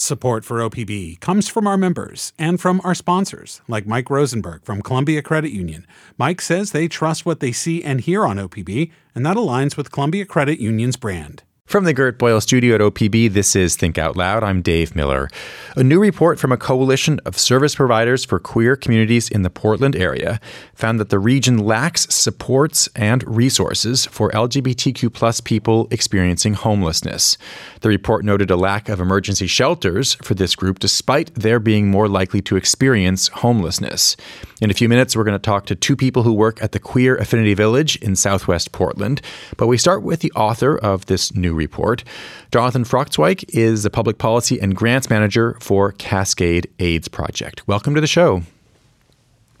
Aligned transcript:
Support 0.00 0.44
for 0.44 0.58
OPB 0.58 1.18
comes 1.18 1.48
from 1.48 1.66
our 1.66 1.76
members 1.76 2.32
and 2.38 2.60
from 2.60 2.80
our 2.84 2.94
sponsors, 2.94 3.62
like 3.66 3.84
Mike 3.84 4.08
Rosenberg 4.10 4.62
from 4.62 4.80
Columbia 4.80 5.22
Credit 5.22 5.50
Union. 5.50 5.84
Mike 6.16 6.40
says 6.40 6.70
they 6.70 6.86
trust 6.86 7.26
what 7.26 7.40
they 7.40 7.50
see 7.50 7.82
and 7.82 8.00
hear 8.00 8.24
on 8.24 8.36
OPB, 8.36 8.92
and 9.16 9.26
that 9.26 9.36
aligns 9.36 9.76
with 9.76 9.90
Columbia 9.90 10.24
Credit 10.24 10.60
Union's 10.60 10.96
brand. 10.96 11.42
From 11.68 11.84
the 11.84 11.92
Gert 11.92 12.16
Boyle 12.16 12.40
studio 12.40 12.76
at 12.76 12.80
OPB, 12.80 13.30
this 13.30 13.54
is 13.54 13.76
Think 13.76 13.98
Out 13.98 14.16
Loud. 14.16 14.42
I'm 14.42 14.62
Dave 14.62 14.96
Miller. 14.96 15.28
A 15.76 15.84
new 15.84 16.00
report 16.00 16.38
from 16.38 16.50
a 16.50 16.56
coalition 16.56 17.20
of 17.26 17.38
service 17.38 17.74
providers 17.74 18.24
for 18.24 18.38
queer 18.38 18.74
communities 18.74 19.28
in 19.28 19.42
the 19.42 19.50
Portland 19.50 19.94
area 19.94 20.40
found 20.74 20.98
that 20.98 21.10
the 21.10 21.18
region 21.18 21.58
lacks 21.58 22.06
supports 22.08 22.88
and 22.96 23.22
resources 23.28 24.06
for 24.06 24.30
LGBTQ 24.30 25.12
plus 25.12 25.42
people 25.42 25.88
experiencing 25.90 26.54
homelessness. 26.54 27.36
The 27.82 27.90
report 27.90 28.24
noted 28.24 28.50
a 28.50 28.56
lack 28.56 28.88
of 28.88 28.98
emergency 28.98 29.46
shelters 29.46 30.14
for 30.22 30.32
this 30.32 30.56
group, 30.56 30.78
despite 30.78 31.34
their 31.34 31.60
being 31.60 31.90
more 31.90 32.08
likely 32.08 32.40
to 32.40 32.56
experience 32.56 33.28
homelessness. 33.28 34.16
In 34.60 34.72
a 34.72 34.74
few 34.74 34.88
minutes, 34.88 35.14
we're 35.14 35.22
going 35.22 35.38
to 35.38 35.38
talk 35.38 35.66
to 35.66 35.76
two 35.76 35.94
people 35.94 36.24
who 36.24 36.32
work 36.32 36.60
at 36.60 36.72
the 36.72 36.80
Queer 36.80 37.14
Affinity 37.16 37.54
Village 37.54 37.94
in 37.96 38.16
southwest 38.16 38.72
Portland. 38.72 39.22
But 39.56 39.68
we 39.68 39.78
start 39.78 40.02
with 40.02 40.18
the 40.18 40.32
author 40.32 40.76
of 40.76 41.06
this 41.06 41.32
new 41.32 41.54
report. 41.54 42.02
Jonathan 42.50 42.82
Frochtwajg 42.82 43.44
is 43.50 43.84
the 43.84 43.90
public 43.90 44.18
policy 44.18 44.60
and 44.60 44.74
grants 44.74 45.08
manager 45.08 45.56
for 45.60 45.92
Cascade 45.92 46.68
AIDS 46.80 47.06
Project. 47.06 47.68
Welcome 47.68 47.94
to 47.94 48.00
the 48.00 48.08
show. 48.08 48.42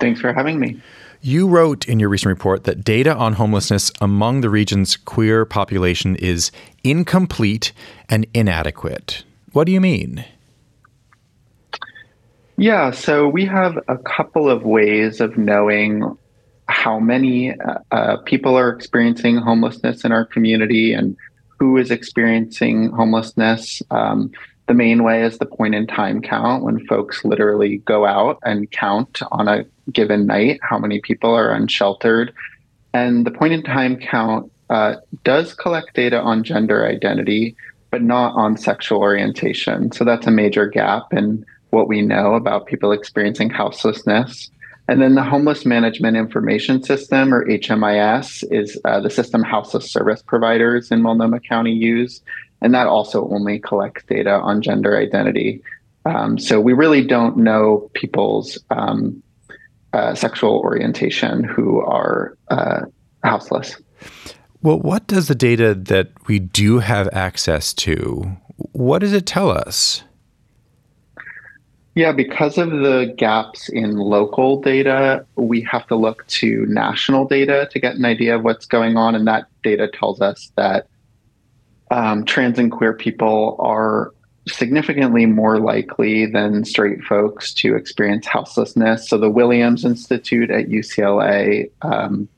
Thanks 0.00 0.20
for 0.20 0.32
having 0.32 0.58
me. 0.58 0.80
You 1.20 1.46
wrote 1.46 1.86
in 1.86 2.00
your 2.00 2.08
recent 2.08 2.30
report 2.30 2.64
that 2.64 2.82
data 2.82 3.14
on 3.14 3.34
homelessness 3.34 3.92
among 4.00 4.40
the 4.40 4.50
region's 4.50 4.96
queer 4.96 5.44
population 5.44 6.16
is 6.16 6.50
incomplete 6.82 7.72
and 8.08 8.26
inadequate. 8.34 9.22
What 9.52 9.66
do 9.66 9.72
you 9.72 9.80
mean? 9.80 10.24
Yeah, 12.60 12.90
so 12.90 13.28
we 13.28 13.44
have 13.44 13.78
a 13.86 13.96
couple 13.98 14.50
of 14.50 14.64
ways 14.64 15.20
of 15.20 15.38
knowing 15.38 16.18
how 16.66 16.98
many 16.98 17.52
uh, 17.52 17.78
uh, 17.92 18.16
people 18.24 18.58
are 18.58 18.68
experiencing 18.70 19.36
homelessness 19.36 20.04
in 20.04 20.10
our 20.10 20.24
community 20.24 20.92
and 20.92 21.16
who 21.60 21.76
is 21.76 21.92
experiencing 21.92 22.90
homelessness. 22.90 23.80
Um, 23.92 24.32
the 24.66 24.74
main 24.74 25.04
way 25.04 25.22
is 25.22 25.38
the 25.38 25.46
point 25.46 25.76
in 25.76 25.86
time 25.86 26.20
count 26.20 26.64
when 26.64 26.84
folks 26.86 27.24
literally 27.24 27.78
go 27.78 28.04
out 28.04 28.40
and 28.42 28.68
count 28.72 29.22
on 29.30 29.46
a 29.46 29.64
given 29.92 30.26
night 30.26 30.58
how 30.60 30.80
many 30.80 31.00
people 31.00 31.32
are 31.32 31.52
unsheltered. 31.52 32.34
And 32.92 33.24
the 33.24 33.30
point 33.30 33.52
in 33.52 33.62
time 33.62 34.00
count 34.00 34.50
uh, 34.68 34.96
does 35.22 35.54
collect 35.54 35.94
data 35.94 36.20
on 36.20 36.42
gender 36.42 36.84
identity, 36.84 37.54
but 37.92 38.02
not 38.02 38.34
on 38.34 38.56
sexual 38.56 38.98
orientation. 38.98 39.92
So 39.92 40.04
that's 40.04 40.26
a 40.26 40.32
major 40.32 40.66
gap 40.66 41.12
in 41.12 41.46
what 41.70 41.88
we 41.88 42.02
know 42.02 42.34
about 42.34 42.66
people 42.66 42.92
experiencing 42.92 43.50
houselessness. 43.50 44.50
And 44.88 45.02
then 45.02 45.14
the 45.14 45.22
Homeless 45.22 45.66
Management 45.66 46.16
Information 46.16 46.82
System, 46.82 47.34
or 47.34 47.44
HMIS, 47.44 48.42
is 48.50 48.80
uh, 48.86 49.00
the 49.00 49.10
system 49.10 49.42
houseless 49.42 49.90
service 49.90 50.22
providers 50.22 50.90
in 50.90 51.02
Multnomah 51.02 51.40
County 51.40 51.72
use. 51.72 52.22
And 52.62 52.72
that 52.72 52.86
also 52.86 53.28
only 53.28 53.58
collects 53.58 54.04
data 54.04 54.32
on 54.32 54.62
gender 54.62 54.96
identity. 54.96 55.62
Um, 56.06 56.38
so 56.38 56.58
we 56.58 56.72
really 56.72 57.06
don't 57.06 57.36
know 57.36 57.90
people's 57.92 58.58
um, 58.70 59.22
uh, 59.92 60.14
sexual 60.14 60.58
orientation 60.58 61.44
who 61.44 61.80
are 61.82 62.36
uh, 62.48 62.80
houseless. 63.24 63.76
Well, 64.62 64.80
what 64.80 65.06
does 65.06 65.28
the 65.28 65.34
data 65.34 65.74
that 65.74 66.08
we 66.26 66.38
do 66.38 66.78
have 66.78 67.08
access 67.12 67.72
to, 67.74 68.36
what 68.56 69.00
does 69.00 69.12
it 69.12 69.26
tell 69.26 69.50
us? 69.50 70.02
Yeah, 71.98 72.12
because 72.12 72.58
of 72.58 72.70
the 72.70 73.12
gaps 73.16 73.68
in 73.68 73.96
local 73.96 74.60
data, 74.60 75.26
we 75.34 75.62
have 75.62 75.84
to 75.88 75.96
look 75.96 76.24
to 76.28 76.64
national 76.68 77.26
data 77.26 77.68
to 77.72 77.80
get 77.80 77.96
an 77.96 78.04
idea 78.04 78.36
of 78.36 78.44
what's 78.44 78.66
going 78.66 78.96
on. 78.96 79.16
And 79.16 79.26
that 79.26 79.46
data 79.64 79.88
tells 79.92 80.20
us 80.20 80.52
that 80.54 80.86
um, 81.90 82.24
trans 82.24 82.56
and 82.56 82.70
queer 82.70 82.92
people 82.92 83.56
are 83.58 84.14
significantly 84.46 85.26
more 85.26 85.58
likely 85.58 86.24
than 86.24 86.64
straight 86.64 87.02
folks 87.02 87.52
to 87.54 87.74
experience 87.74 88.28
houselessness. 88.28 89.08
So 89.08 89.18
the 89.18 89.28
Williams 89.28 89.84
Institute 89.84 90.52
at 90.52 90.68
UCLA 90.68 91.68
um, 91.82 92.28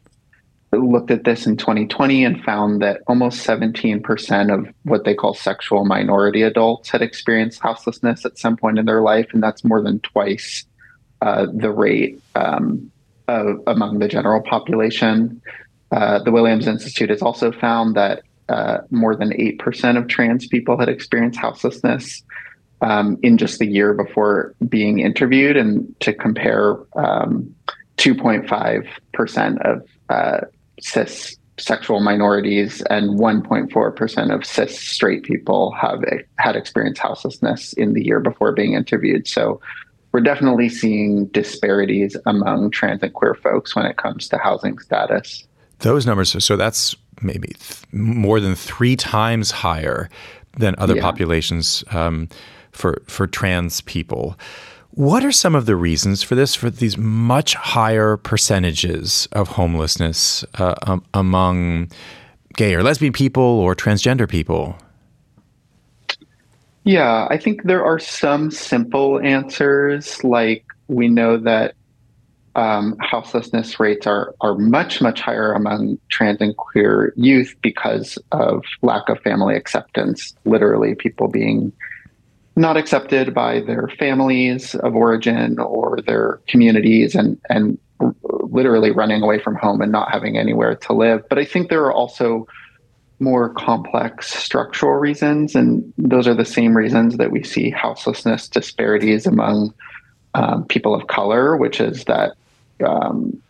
looked 0.72 1.10
at 1.10 1.24
this 1.24 1.46
in 1.46 1.56
2020 1.56 2.24
and 2.24 2.44
found 2.44 2.80
that 2.80 3.00
almost 3.08 3.46
17% 3.46 4.54
of 4.54 4.72
what 4.84 5.04
they 5.04 5.14
call 5.14 5.34
sexual 5.34 5.84
minority 5.84 6.42
adults 6.42 6.90
had 6.90 7.02
experienced 7.02 7.60
houselessness 7.60 8.24
at 8.24 8.38
some 8.38 8.56
point 8.56 8.78
in 8.78 8.86
their 8.86 9.02
life, 9.02 9.26
and 9.32 9.42
that's 9.42 9.64
more 9.64 9.82
than 9.82 9.98
twice 10.00 10.64
uh, 11.22 11.46
the 11.52 11.70
rate 11.70 12.20
um, 12.36 12.90
of, 13.26 13.60
among 13.66 13.98
the 13.98 14.08
general 14.08 14.40
population. 14.40 15.42
Uh, 15.90 16.22
the 16.22 16.30
Williams 16.30 16.68
Institute 16.68 17.10
has 17.10 17.20
also 17.20 17.50
found 17.50 17.96
that 17.96 18.22
uh, 18.48 18.78
more 18.90 19.16
than 19.16 19.30
8% 19.30 19.96
of 19.96 20.06
trans 20.06 20.46
people 20.46 20.78
had 20.78 20.88
experienced 20.88 21.38
houselessness 21.38 22.22
um, 22.80 23.18
in 23.22 23.38
just 23.38 23.58
the 23.58 23.66
year 23.66 23.92
before 23.92 24.54
being 24.68 25.00
interviewed, 25.00 25.56
and 25.56 25.98
to 26.00 26.14
compare, 26.14 26.76
um, 26.94 27.54
2.5% 28.00 29.60
of 29.60 29.86
uh, 30.08 30.40
cis 30.82 31.36
sexual 31.58 32.00
minorities 32.00 32.82
and 32.90 33.18
1.4% 33.18 34.34
of 34.34 34.46
cis 34.46 34.78
straight 34.78 35.22
people 35.22 35.72
have 35.72 36.02
had 36.38 36.56
experienced 36.56 37.00
houselessness 37.00 37.72
in 37.74 37.92
the 37.92 38.04
year 38.04 38.20
before 38.20 38.52
being 38.52 38.72
interviewed. 38.72 39.28
So 39.28 39.60
we're 40.12 40.20
definitely 40.20 40.68
seeing 40.68 41.26
disparities 41.26 42.16
among 42.26 42.70
trans 42.70 43.02
and 43.02 43.12
queer 43.12 43.34
folks 43.34 43.76
when 43.76 43.86
it 43.86 43.96
comes 43.96 44.28
to 44.28 44.38
housing 44.38 44.78
status. 44.78 45.46
Those 45.80 46.04
numbers, 46.06 46.42
so 46.44 46.56
that's 46.56 46.96
maybe 47.22 47.48
th- 47.48 47.92
more 47.92 48.40
than 48.40 48.54
three 48.54 48.96
times 48.96 49.50
higher 49.50 50.08
than 50.58 50.74
other 50.78 50.96
yeah. 50.96 51.02
populations 51.02 51.84
um, 51.90 52.28
for 52.72 53.02
for 53.06 53.26
trans 53.26 53.80
people. 53.82 54.36
What 55.00 55.24
are 55.24 55.32
some 55.32 55.54
of 55.54 55.64
the 55.64 55.76
reasons 55.76 56.22
for 56.22 56.34
this, 56.34 56.54
for 56.54 56.68
these 56.68 56.98
much 56.98 57.54
higher 57.54 58.18
percentages 58.18 59.26
of 59.32 59.48
homelessness 59.48 60.44
uh, 60.58 60.74
um, 60.82 61.02
among 61.14 61.90
gay 62.54 62.74
or 62.74 62.82
lesbian 62.82 63.14
people 63.14 63.42
or 63.42 63.74
transgender 63.74 64.28
people? 64.28 64.76
Yeah, 66.84 67.26
I 67.30 67.38
think 67.38 67.62
there 67.62 67.82
are 67.82 67.98
some 67.98 68.50
simple 68.50 69.18
answers. 69.20 70.22
Like 70.22 70.66
we 70.88 71.08
know 71.08 71.38
that 71.38 71.76
um, 72.54 72.94
houselessness 73.00 73.80
rates 73.80 74.06
are 74.06 74.34
are 74.42 74.54
much 74.56 75.00
much 75.00 75.22
higher 75.22 75.54
among 75.54 75.98
trans 76.10 76.42
and 76.42 76.54
queer 76.58 77.14
youth 77.16 77.54
because 77.62 78.18
of 78.32 78.64
lack 78.82 79.08
of 79.08 79.18
family 79.20 79.56
acceptance. 79.56 80.34
Literally, 80.44 80.94
people 80.94 81.28
being 81.28 81.72
not 82.56 82.76
accepted 82.76 83.32
by 83.32 83.60
their 83.60 83.88
families 83.98 84.74
of 84.76 84.94
origin 84.94 85.58
or 85.58 85.98
their 86.06 86.40
communities 86.48 87.14
and 87.14 87.40
and 87.48 87.78
literally 88.22 88.90
running 88.90 89.22
away 89.22 89.38
from 89.38 89.54
home 89.54 89.80
and 89.80 89.92
not 89.92 90.10
having 90.10 90.36
anywhere 90.36 90.74
to 90.74 90.92
live. 90.92 91.22
But 91.28 91.38
i 91.38 91.44
think 91.44 91.68
there 91.68 91.84
are 91.84 91.92
also 91.92 92.46
more 93.20 93.50
complex 93.50 94.32
structural 94.32 94.94
reasons 94.94 95.54
and 95.54 95.92
those 95.98 96.26
are 96.26 96.34
the 96.34 96.44
same 96.44 96.74
reasons 96.74 97.18
that 97.18 97.30
we 97.30 97.44
see 97.44 97.70
houselessness 97.70 98.48
disparities 98.48 99.26
among 99.26 99.74
um, 100.34 100.64
people 100.66 100.94
of 100.94 101.06
color 101.06 101.56
which 101.56 101.80
is 101.80 102.04
that 102.04 102.32
um, 102.84 103.40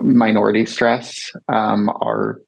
minority 0.00 0.66
stress 0.66 1.30
um, 1.48 1.88
our 2.02 2.40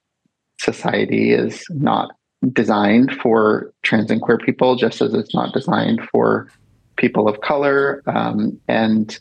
society 0.61 1.33
is 1.33 1.65
not 1.71 2.16
designed 2.53 3.13
for 3.23 3.73
trans 3.83 4.11
and 4.11 4.21
queer 4.21 4.39
people, 4.39 4.77
just 4.77 5.01
as 5.01 5.15
it's 5.15 5.35
not 5.35 5.53
designed 5.53 6.01
for 6.13 6.49
people 6.97 7.29
of 7.29 7.41
color. 7.41 8.03
Um, 8.07 8.59
and 8.69 9.19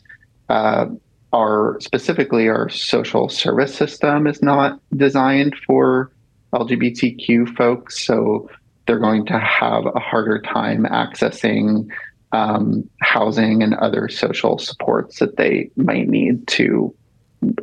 uh, 0.48 0.86
our 1.32 1.78
specifically 1.80 2.48
our 2.48 2.68
social 2.68 3.28
service 3.28 3.74
system 3.74 4.26
is 4.26 4.42
not 4.42 4.80
designed 4.96 5.54
for 5.66 6.12
LGBTQ 6.52 7.56
folks, 7.56 8.04
so 8.06 8.48
they're 8.86 8.98
going 8.98 9.26
to 9.26 9.38
have 9.38 9.86
a 9.86 9.98
harder 9.98 10.40
time 10.40 10.84
accessing 10.84 11.88
um, 12.32 12.88
housing 13.00 13.62
and 13.62 13.74
other 13.74 14.08
social 14.08 14.58
supports 14.58 15.18
that 15.18 15.36
they 15.36 15.70
might 15.76 16.08
need 16.08 16.46
to 16.48 16.94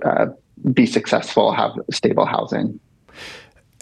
uh, 0.04 0.28
be 0.74 0.86
successful, 0.86 1.52
have 1.52 1.72
stable 1.92 2.26
housing 2.26 2.80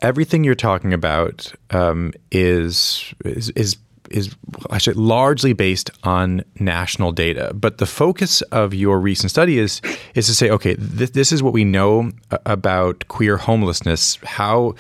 everything 0.02 0.44
you're 0.44 0.56
talking 0.56 0.94
about 0.94 1.52
um, 1.72 2.14
is 2.32 3.14
is 3.26 3.50
is 3.52 3.78
is 4.10 4.36
actually 4.72 4.96
largely 4.96 5.54
based 5.54 5.90
on 6.04 6.44
national 6.60 7.14
data. 7.14 7.54
But 7.54 7.78
the 7.78 7.86
focus 7.86 8.42
of 8.52 8.74
your 8.74 9.00
recent 9.00 9.32
study 9.32 9.58
is 9.58 9.82
is 10.16 10.28
to 10.28 10.36
say, 10.36 10.50
okay, 10.50 10.76
th- 10.76 11.12
this 11.12 11.32
is 11.32 11.42
what 11.42 11.54
we 11.54 11.64
know 11.64 12.12
about 12.46 13.08
queer 13.08 13.38
homelessness. 13.38 14.18
How 14.24 14.76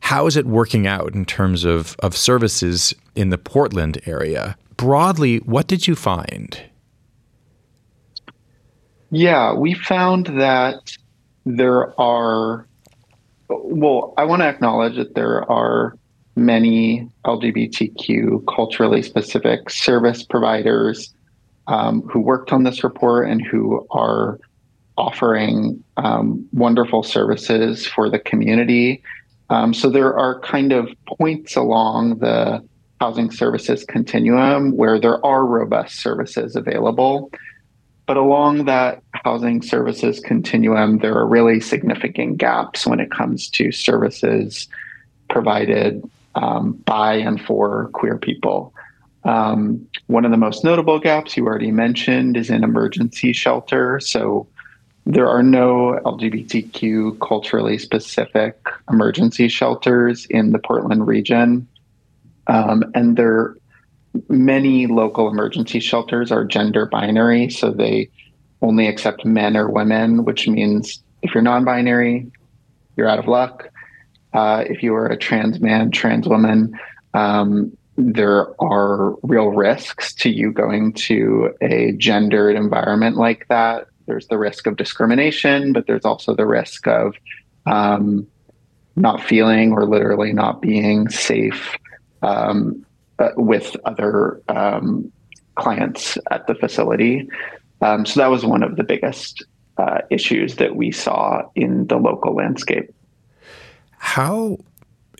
how 0.00 0.26
is 0.26 0.36
it 0.36 0.46
working 0.46 0.86
out 0.86 1.14
in 1.14 1.24
terms 1.24 1.64
of 1.64 1.96
of 2.00 2.16
services 2.16 2.94
in 3.14 3.30
the 3.30 3.38
Portland 3.38 4.00
area? 4.06 4.56
broadly, 4.76 5.38
what 5.38 5.66
did 5.66 5.86
you 5.86 5.94
find? 5.94 6.60
Yeah, 9.10 9.54
we 9.54 9.74
found 9.74 10.26
that 10.26 10.96
there 11.46 11.98
are, 12.00 12.66
well, 13.64 14.14
I 14.16 14.24
want 14.24 14.42
to 14.42 14.46
acknowledge 14.46 14.96
that 14.96 15.14
there 15.14 15.50
are 15.50 15.96
many 16.36 17.08
LGBTQ 17.24 18.44
culturally 18.54 19.02
specific 19.02 19.70
service 19.70 20.24
providers 20.24 21.14
um, 21.66 22.02
who 22.02 22.20
worked 22.20 22.52
on 22.52 22.64
this 22.64 22.82
report 22.82 23.28
and 23.28 23.44
who 23.44 23.86
are 23.90 24.38
offering 24.96 25.82
um, 25.96 26.46
wonderful 26.52 27.02
services 27.02 27.86
for 27.86 28.10
the 28.10 28.18
community. 28.18 29.02
Um, 29.50 29.74
so 29.74 29.90
there 29.90 30.16
are 30.16 30.40
kind 30.40 30.72
of 30.72 30.88
points 31.06 31.56
along 31.56 32.18
the 32.18 32.62
housing 33.00 33.30
services 33.30 33.84
continuum 33.84 34.76
where 34.76 34.98
there 34.98 35.24
are 35.24 35.44
robust 35.44 36.00
services 36.00 36.56
available. 36.56 37.30
But 38.06 38.16
along 38.16 38.66
that 38.66 39.02
housing 39.12 39.62
services 39.62 40.20
continuum, 40.20 40.98
there 40.98 41.14
are 41.14 41.26
really 41.26 41.60
significant 41.60 42.36
gaps 42.36 42.86
when 42.86 43.00
it 43.00 43.10
comes 43.10 43.48
to 43.50 43.72
services 43.72 44.68
provided 45.30 46.02
um, 46.34 46.72
by 46.84 47.14
and 47.14 47.40
for 47.40 47.88
queer 47.92 48.18
people. 48.18 48.74
Um, 49.24 49.86
one 50.06 50.26
of 50.26 50.30
the 50.30 50.36
most 50.36 50.64
notable 50.64 50.98
gaps 50.98 51.36
you 51.36 51.46
already 51.46 51.70
mentioned 51.70 52.36
is 52.36 52.50
in 52.50 52.62
emergency 52.62 53.32
shelter. 53.32 53.98
So 54.00 54.46
there 55.06 55.28
are 55.28 55.42
no 55.42 55.98
LGBTQ 56.04 57.20
culturally 57.26 57.78
specific 57.78 58.58
emergency 58.90 59.48
shelters 59.48 60.26
in 60.26 60.52
the 60.52 60.58
Portland 60.58 61.06
region. 61.06 61.66
Um, 62.48 62.84
and 62.94 63.16
there 63.16 63.56
many 64.28 64.86
local 64.86 65.28
emergency 65.28 65.80
shelters 65.80 66.30
are 66.30 66.44
gender 66.44 66.86
binary, 66.86 67.50
so 67.50 67.70
they 67.70 68.10
only 68.62 68.86
accept 68.86 69.24
men 69.24 69.56
or 69.56 69.70
women, 69.70 70.24
which 70.24 70.48
means 70.48 71.02
if 71.22 71.34
you're 71.34 71.42
non 71.42 71.64
binary, 71.64 72.30
you're 72.96 73.08
out 73.08 73.18
of 73.18 73.26
luck. 73.26 73.68
Uh, 74.32 74.64
if 74.66 74.82
you 74.82 74.94
are 74.94 75.06
a 75.06 75.16
trans 75.16 75.60
man, 75.60 75.90
trans 75.90 76.28
woman, 76.28 76.78
um, 77.14 77.76
there 77.96 78.60
are 78.60 79.14
real 79.22 79.48
risks 79.48 80.12
to 80.14 80.30
you 80.30 80.52
going 80.52 80.92
to 80.92 81.54
a 81.60 81.92
gendered 81.92 82.56
environment 82.56 83.16
like 83.16 83.46
that. 83.48 83.86
There's 84.06 84.26
the 84.26 84.38
risk 84.38 84.66
of 84.66 84.76
discrimination, 84.76 85.72
but 85.72 85.86
there's 85.86 86.04
also 86.04 86.34
the 86.34 86.46
risk 86.46 86.86
of 86.88 87.14
um, 87.66 88.26
not 88.96 89.22
feeling 89.22 89.72
or 89.72 89.86
literally 89.86 90.32
not 90.32 90.60
being 90.60 91.08
safe 91.08 91.76
um, 92.22 92.84
uh, 93.18 93.30
with 93.36 93.76
other 93.84 94.40
um, 94.48 95.10
clients 95.54 96.18
at 96.30 96.46
the 96.46 96.54
facility. 96.54 97.28
Um, 97.80 98.06
so 98.06 98.20
that 98.20 98.30
was 98.30 98.44
one 98.44 98.62
of 98.62 98.76
the 98.76 98.84
biggest 98.84 99.44
uh, 99.76 99.98
issues 100.10 100.56
that 100.56 100.76
we 100.76 100.90
saw 100.90 101.42
in 101.54 101.86
the 101.88 101.96
local 101.96 102.34
landscape. 102.34 102.94
How 103.98 104.58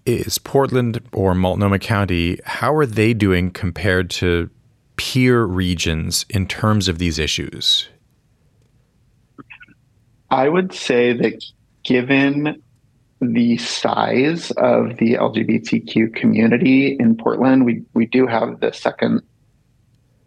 is 0.06 0.38
Portland 0.38 1.00
or 1.12 1.34
Multnomah 1.34 1.78
County, 1.78 2.38
how 2.44 2.74
are 2.74 2.86
they 2.86 3.14
doing 3.14 3.50
compared 3.50 4.10
to 4.10 4.50
peer 4.96 5.44
regions 5.44 6.26
in 6.28 6.46
terms 6.46 6.88
of 6.88 6.98
these 6.98 7.18
issues? 7.18 7.88
I 10.30 10.48
would 10.48 10.72
say 10.72 11.12
that 11.12 11.44
given 11.84 12.62
the 13.32 13.56
size 13.58 14.50
of 14.52 14.96
the 14.98 15.14
LGBTQ 15.14 16.14
community 16.14 16.96
in 16.98 17.16
Portland, 17.16 17.64
we, 17.64 17.82
we 17.94 18.06
do 18.06 18.26
have 18.26 18.60
the 18.60 18.72
second 18.72 19.22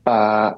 uh, 0.05 0.53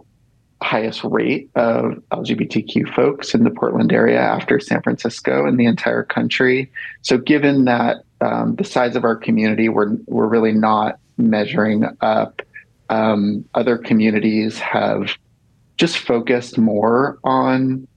highest 0.62 1.04
rate 1.04 1.50
of 1.56 2.02
LGBTQ 2.12 2.94
folks 2.94 3.34
in 3.34 3.44
the 3.44 3.50
Portland 3.50 3.92
area 3.92 4.20
after 4.20 4.60
San 4.60 4.82
Francisco 4.82 5.46
and 5.46 5.60
the 5.60 5.66
entire 5.66 6.04
country. 6.04 6.72
So, 7.02 7.18
given 7.18 7.66
that 7.66 7.98
um, 8.22 8.56
the 8.56 8.64
size 8.64 8.96
of 8.96 9.04
our 9.04 9.16
community, 9.16 9.70
we're, 9.70 9.96
we're 10.08 10.28
really 10.28 10.52
not 10.52 11.00
measuring 11.18 11.86
up. 12.02 12.42
Um, 12.90 13.46
other 13.54 13.78
communities 13.78 14.60
have 14.60 15.12
just 15.78 15.98
focused 15.98 16.58
more 16.58 17.20
on 17.24 17.88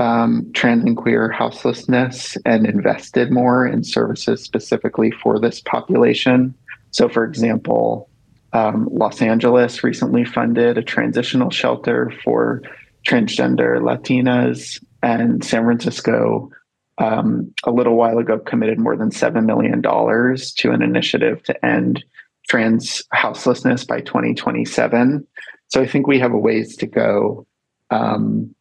um, 0.00 0.50
trans 0.54 0.82
and 0.84 0.96
queer 0.96 1.30
houselessness 1.30 2.38
and 2.46 2.66
invested 2.66 3.30
more 3.30 3.66
in 3.66 3.84
services 3.84 4.42
specifically 4.42 5.10
for 5.10 5.38
this 5.38 5.60
population. 5.60 6.54
So, 6.90 7.08
for 7.08 7.22
example, 7.24 8.08
um, 8.54 8.88
Los 8.90 9.20
Angeles 9.20 9.84
recently 9.84 10.24
funded 10.24 10.78
a 10.78 10.82
transitional 10.82 11.50
shelter 11.50 12.12
for 12.24 12.62
transgender 13.06 13.78
Latinas, 13.80 14.82
and 15.02 15.44
San 15.44 15.64
Francisco 15.64 16.50
um, 16.98 17.52
a 17.64 17.70
little 17.70 17.94
while 17.94 18.18
ago 18.18 18.38
committed 18.38 18.78
more 18.78 18.96
than 18.96 19.10
$7 19.10 19.44
million 19.44 19.82
to 19.82 20.70
an 20.70 20.82
initiative 20.82 21.42
to 21.44 21.64
end 21.64 22.04
trans 22.48 23.02
houselessness 23.12 23.84
by 23.84 24.00
2027. 24.00 25.26
So 25.68 25.80
I 25.80 25.86
think 25.86 26.06
we 26.06 26.18
have 26.18 26.32
a 26.32 26.38
ways 26.38 26.76
to 26.76 26.86
go 26.86 27.46
um, 27.90 28.54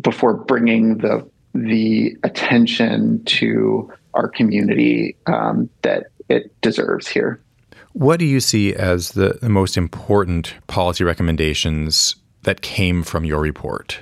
before 0.00 0.34
bringing 0.34 0.98
the 0.98 1.28
the 1.54 2.16
attention 2.22 3.24
to 3.24 3.92
our 4.14 4.28
community 4.28 5.16
um, 5.26 5.68
that 5.82 6.06
it 6.28 6.58
deserves 6.60 7.08
here. 7.08 7.40
What 7.92 8.20
do 8.20 8.24
you 8.24 8.38
see 8.38 8.72
as 8.72 9.12
the, 9.12 9.38
the 9.40 9.48
most 9.48 9.76
important 9.76 10.54
policy 10.68 11.02
recommendations 11.02 12.14
that 12.42 12.60
came 12.60 13.02
from 13.02 13.24
your 13.24 13.40
report? 13.40 13.98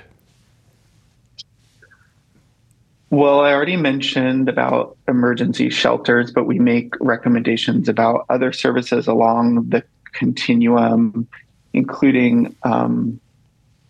Well, 3.09 3.41
I 3.41 3.53
already 3.53 3.75
mentioned 3.75 4.47
about 4.47 4.95
emergency 5.07 5.71
shelters, 5.71 6.31
but 6.31 6.45
we 6.45 6.59
make 6.59 6.93
recommendations 6.99 7.89
about 7.89 8.25
other 8.29 8.53
services 8.53 9.07
along 9.07 9.69
the 9.69 9.83
continuum, 10.13 11.27
including 11.73 12.55
um, 12.61 13.19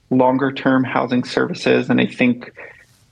longer 0.10 0.52
term 0.52 0.84
housing 0.84 1.24
services. 1.24 1.90
And 1.90 2.02
I 2.02 2.06
think 2.06 2.54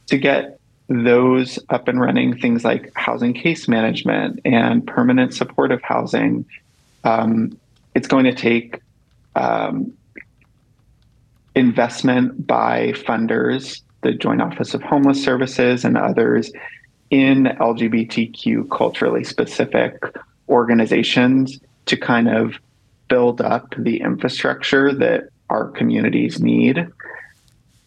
to 0.08 0.18
get 0.18 0.60
those 0.88 1.60
up 1.70 1.88
and 1.88 2.00
running, 2.00 2.38
things 2.38 2.64
like 2.64 2.92
housing 2.96 3.34
case 3.34 3.68
management 3.68 4.40
and 4.46 4.86
permanent 4.86 5.34
supportive 5.34 5.82
housing, 5.82 6.46
um, 7.04 7.58
it's 7.94 8.08
going 8.08 8.26
to 8.26 8.34
take 8.34 8.80
um, 9.36 9.94
investment 11.56 12.48
by 12.48 12.94
funders 12.94 13.82
the 14.02 14.14
Joint 14.14 14.42
Office 14.42 14.74
of 14.74 14.82
Homeless 14.84 15.24
Services 15.24 15.84
and 15.84 15.98
others 15.98 16.52
in 17.10 17.46
LGBTQ 17.46 18.70
culturally 18.70 19.24
specific 19.24 20.02
organizations 20.50 21.60
to 21.86 21.98
kind 21.98 22.30
of 22.30 22.56
build 23.08 23.42
up 23.42 23.74
the 23.78 24.02
infrastructure 24.02 24.94
that 24.94 25.30
our 25.50 25.70
communities 25.70 26.40
need. 26.40 26.88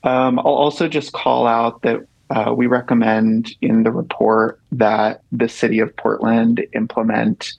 Um, 0.02 0.38
I'll 0.38 0.47
also 0.47 0.88
just 0.88 1.12
call 1.12 1.47
out 1.47 1.83
that 1.83 2.07
uh, 2.31 2.55
we 2.57 2.67
recommend 2.67 3.50
in 3.61 3.83
the 3.83 3.90
report 3.90 4.61
that 4.73 5.23
the 5.33 5.49
city 5.49 5.81
of 5.81 5.95
Portland 5.97 6.64
implement 6.75 7.52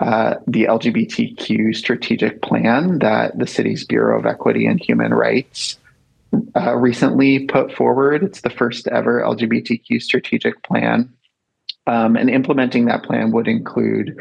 uh, 0.00 0.34
the 0.46 0.64
LGBTQ 0.64 1.76
strategic 1.76 2.42
plan 2.42 2.98
that 2.98 3.38
the 3.38 3.46
city's 3.46 3.84
Bureau 3.84 4.18
of 4.18 4.26
Equity 4.26 4.66
and 4.66 4.82
Human 4.82 5.14
Rights 5.14 5.78
uh, 6.56 6.74
recently 6.74 7.46
put 7.46 7.72
forward. 7.72 8.24
It's 8.24 8.40
the 8.40 8.50
first 8.50 8.88
ever 8.88 9.22
LGBTQ 9.22 10.02
strategic 10.02 10.62
plan. 10.62 11.12
Um, 11.86 12.16
and 12.16 12.30
implementing 12.30 12.86
that 12.86 13.04
plan 13.04 13.30
would 13.32 13.46
include 13.46 14.18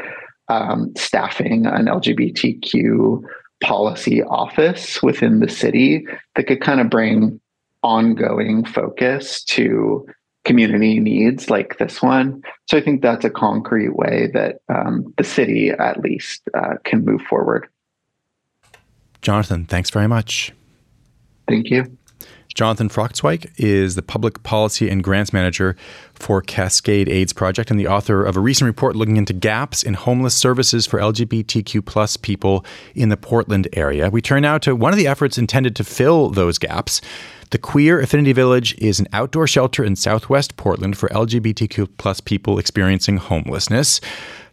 um, 0.50 0.94
staffing 0.96 1.66
an 1.66 1.86
LGBTQ 1.86 3.24
policy 3.64 4.22
office 4.24 5.02
within 5.02 5.40
the 5.40 5.50
city 5.50 6.06
that 6.36 6.44
could 6.44 6.62
kind 6.62 6.80
of 6.80 6.90
bring 6.90 7.40
ongoing 7.82 8.64
focus 8.66 9.44
to 9.44 10.06
community 10.46 11.00
needs 11.00 11.50
like 11.50 11.78
this 11.78 12.02
one. 12.02 12.42
So 12.70 12.78
I 12.78 12.82
think 12.82 13.02
that's 13.02 13.26
a 13.26 13.30
concrete 13.30 13.96
way 13.96 14.30
that 14.34 14.58
um, 14.70 15.14
the 15.18 15.24
city, 15.24 15.70
at 15.70 16.02
least, 16.02 16.48
uh, 16.54 16.76
can 16.84 17.04
move 17.06 17.22
forward. 17.22 17.68
Jonathan, 19.22 19.66
thanks 19.66 19.90
very 19.90 20.08
much. 20.08 20.52
Thank 21.48 21.70
you. 21.70 21.98
Jonathan 22.54 22.90
Frochtwajg 22.90 23.52
is 23.58 23.96
the 23.96 24.02
Public 24.02 24.44
Policy 24.44 24.90
and 24.90 25.04
Grants 25.04 25.34
Manager 25.34 25.76
for 26.24 26.42
Cascade 26.42 27.10
AIDS 27.10 27.34
Project 27.34 27.70
and 27.70 27.78
the 27.78 27.88
author 27.88 28.24
of 28.24 28.38
a 28.38 28.40
recent 28.40 28.66
report 28.66 28.96
looking 28.96 29.18
into 29.18 29.34
gaps 29.34 29.84
in 29.84 29.94
homeless 29.94 30.34
services 30.34 30.88
for 30.88 30.98
LGBTQ 30.98 31.86
plus 31.86 32.16
people 32.16 32.64
in 32.96 33.10
the 33.10 33.18
Portland 33.18 33.68
area. 33.74 34.10
We 34.10 34.22
turn 34.22 34.44
now 34.44 34.58
to 34.60 34.74
one 34.74 34.94
of 34.94 34.98
the 34.98 35.06
efforts 35.06 35.38
intended 35.38 35.76
to 35.76 35.84
fill 35.84 36.30
those 36.30 36.58
gaps. 36.58 37.02
The 37.50 37.58
Queer 37.58 38.00
Affinity 38.00 38.32
Village 38.32 38.74
is 38.78 39.02
an 39.02 39.08
outdoor 39.12 39.48
shelter 39.48 39.84
in 39.84 39.98
southwest 39.98 40.56
Portland 40.56 40.98
for 40.98 41.10
LGBTQ 41.10 41.90
plus 41.98 42.22
people 42.22 42.58
experiencing 42.58 43.18
homelessness. 43.18 44.00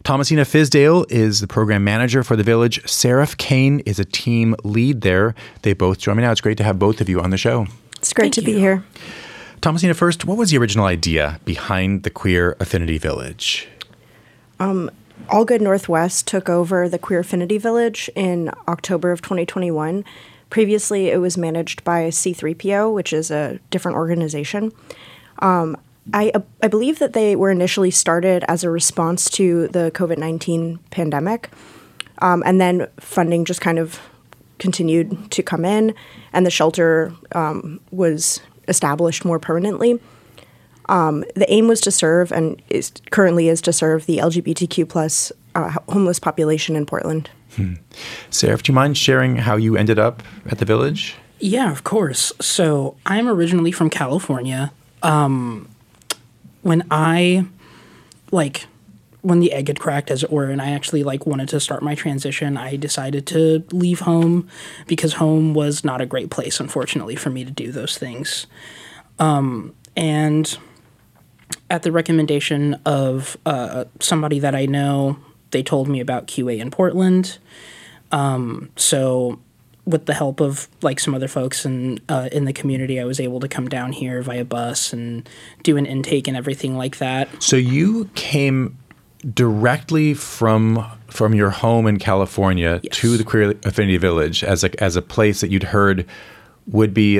Thomasina 0.03 0.41
Fizdale 0.41 1.09
is 1.09 1.39
the 1.39 1.47
program 1.47 1.85
manager 1.85 2.21
for 2.21 2.35
the 2.35 2.43
village. 2.43 2.85
Seraph 2.85 3.37
Kane 3.37 3.79
is 3.85 3.97
a 3.97 4.05
team 4.05 4.57
lead 4.65 5.01
there. 5.01 5.35
They 5.61 5.71
both 5.71 5.99
join 5.99 6.17
me 6.17 6.23
now. 6.23 6.33
It's 6.33 6.41
great 6.41 6.57
to 6.57 6.65
have 6.65 6.77
both 6.77 6.99
of 6.99 7.07
you 7.07 7.21
on 7.21 7.29
the 7.29 7.37
show. 7.37 7.67
It's 7.95 8.11
great 8.11 8.35
Thank 8.35 8.45
to 8.45 8.51
you. 8.51 8.57
be 8.57 8.59
here. 8.59 8.83
Thomasina, 9.61 9.93
first, 9.93 10.25
what 10.25 10.37
was 10.37 10.49
the 10.49 10.57
original 10.57 10.85
idea 10.85 11.39
behind 11.45 12.01
the 12.01 12.09
Queer 12.09 12.57
Affinity 12.59 12.97
Village? 12.97 13.67
All 15.29 15.45
Good 15.45 15.61
Northwest 15.61 16.27
took 16.27 16.49
over 16.49 16.89
the 16.89 16.97
Queer 16.97 17.19
Affinity 17.19 17.57
Village 17.57 18.09
in 18.15 18.51
October 18.67 19.11
of 19.11 19.21
2021. 19.21 20.03
Previously, 20.49 21.09
it 21.09 21.17
was 21.17 21.37
managed 21.37 21.83
by 21.83 22.09
C3PO, 22.09 22.93
which 22.93 23.13
is 23.13 23.29
a 23.31 23.59
different 23.69 23.97
organization. 23.97 24.71
Um, 25.39 25.77
I, 26.13 26.33
I 26.61 26.67
believe 26.67 26.99
that 26.99 27.13
they 27.13 27.35
were 27.35 27.51
initially 27.51 27.91
started 27.91 28.43
as 28.47 28.63
a 28.63 28.69
response 28.69 29.29
to 29.31 29.67
the 29.67 29.91
COVID 29.93 30.17
19 30.17 30.79
pandemic. 30.89 31.49
Um, 32.17 32.43
and 32.45 32.59
then 32.59 32.87
funding 32.99 33.45
just 33.45 33.61
kind 33.61 33.79
of 33.79 33.99
continued 34.59 35.31
to 35.31 35.41
come 35.41 35.65
in, 35.65 35.95
and 36.33 36.45
the 36.45 36.51
shelter 36.51 37.13
um, 37.31 37.79
was 37.91 38.41
established 38.67 39.25
more 39.25 39.39
permanently. 39.39 39.99
Um, 40.87 41.23
the 41.35 41.51
aim 41.51 41.67
was 41.67 41.79
to 41.81 41.91
serve, 41.91 42.31
and 42.31 42.61
is, 42.69 42.91
currently 43.11 43.47
is 43.47 43.61
to 43.61 43.73
serve 43.73 44.05
the 44.05 44.17
LGBTQ 44.17 44.89
plus 44.89 45.31
uh, 45.55 45.73
homeless 45.89 46.19
population 46.19 46.75
in 46.75 46.85
Portland. 46.85 47.29
Sarah, 48.29 48.57
do 48.57 48.71
you 48.71 48.75
mind 48.75 48.97
sharing 48.97 49.37
how 49.37 49.55
you 49.55 49.75
ended 49.75 49.99
up 49.99 50.23
at 50.49 50.57
the 50.57 50.65
village? 50.65 51.15
Yeah, 51.39 51.71
of 51.71 51.83
course. 51.83 52.31
So 52.39 52.95
I'm 53.05 53.27
originally 53.27 53.71
from 53.71 53.89
California. 53.89 54.71
Um, 55.03 55.67
when 56.61 56.85
I 56.91 57.45
like 58.31 58.67
when 59.21 59.39
the 59.39 59.53
egg 59.53 59.67
had 59.67 59.79
cracked, 59.79 60.09
as 60.09 60.23
it 60.23 60.31
were, 60.31 60.49
and 60.49 60.61
I 60.61 60.71
actually 60.71 61.03
like 61.03 61.25
wanted 61.25 61.49
to 61.49 61.59
start 61.59 61.83
my 61.83 61.95
transition, 61.95 62.57
I 62.57 62.75
decided 62.75 63.27
to 63.27 63.63
leave 63.71 64.01
home 64.01 64.47
because 64.87 65.13
home 65.13 65.53
was 65.53 65.83
not 65.83 66.01
a 66.01 66.05
great 66.05 66.29
place, 66.29 66.59
unfortunately, 66.59 67.15
for 67.15 67.29
me 67.29 67.45
to 67.45 67.51
do 67.51 67.71
those 67.71 67.97
things. 67.97 68.47
Um, 69.19 69.75
and 69.95 70.57
at 71.69 71.83
the 71.83 71.91
recommendation 71.91 72.75
of 72.85 73.37
uh, 73.45 73.85
somebody 73.99 74.39
that 74.39 74.55
I 74.55 74.65
know, 74.65 75.17
they 75.51 75.61
told 75.61 75.87
me 75.87 75.99
about 75.99 76.27
QA 76.27 76.59
in 76.59 76.71
Portland. 76.71 77.37
Um, 78.11 78.71
so 78.75 79.39
with 79.85 80.05
the 80.05 80.13
help 80.13 80.39
of 80.39 80.67
like 80.81 80.99
some 80.99 81.13
other 81.13 81.27
folks 81.27 81.65
in 81.65 81.99
uh, 82.09 82.29
in 82.31 82.45
the 82.45 82.53
community, 82.53 82.99
I 82.99 83.05
was 83.05 83.19
able 83.19 83.39
to 83.39 83.47
come 83.47 83.67
down 83.67 83.91
here 83.91 84.21
via 84.21 84.45
bus 84.45 84.93
and 84.93 85.27
do 85.63 85.77
an 85.77 85.85
intake 85.85 86.27
and 86.27 86.35
everything 86.35 86.75
like 86.75 86.97
that. 86.97 87.29
So 87.41 87.55
you 87.55 88.09
came 88.15 88.77
directly 89.33 90.13
from 90.13 90.85
from 91.07 91.33
your 91.33 91.49
home 91.49 91.87
in 91.87 91.99
California 91.99 92.79
Yes. 92.83 92.97
to 92.97 93.17
the 93.17 93.23
Queer 93.23 93.51
Affinity 93.63 93.97
Village 93.97 94.43
as 94.43 94.63
a 94.63 94.83
as 94.83 94.95
a 94.95 95.01
place 95.01 95.41
that 95.41 95.49
you'd 95.51 95.63
heard 95.63 96.05
would 96.67 96.93
be 96.93 97.19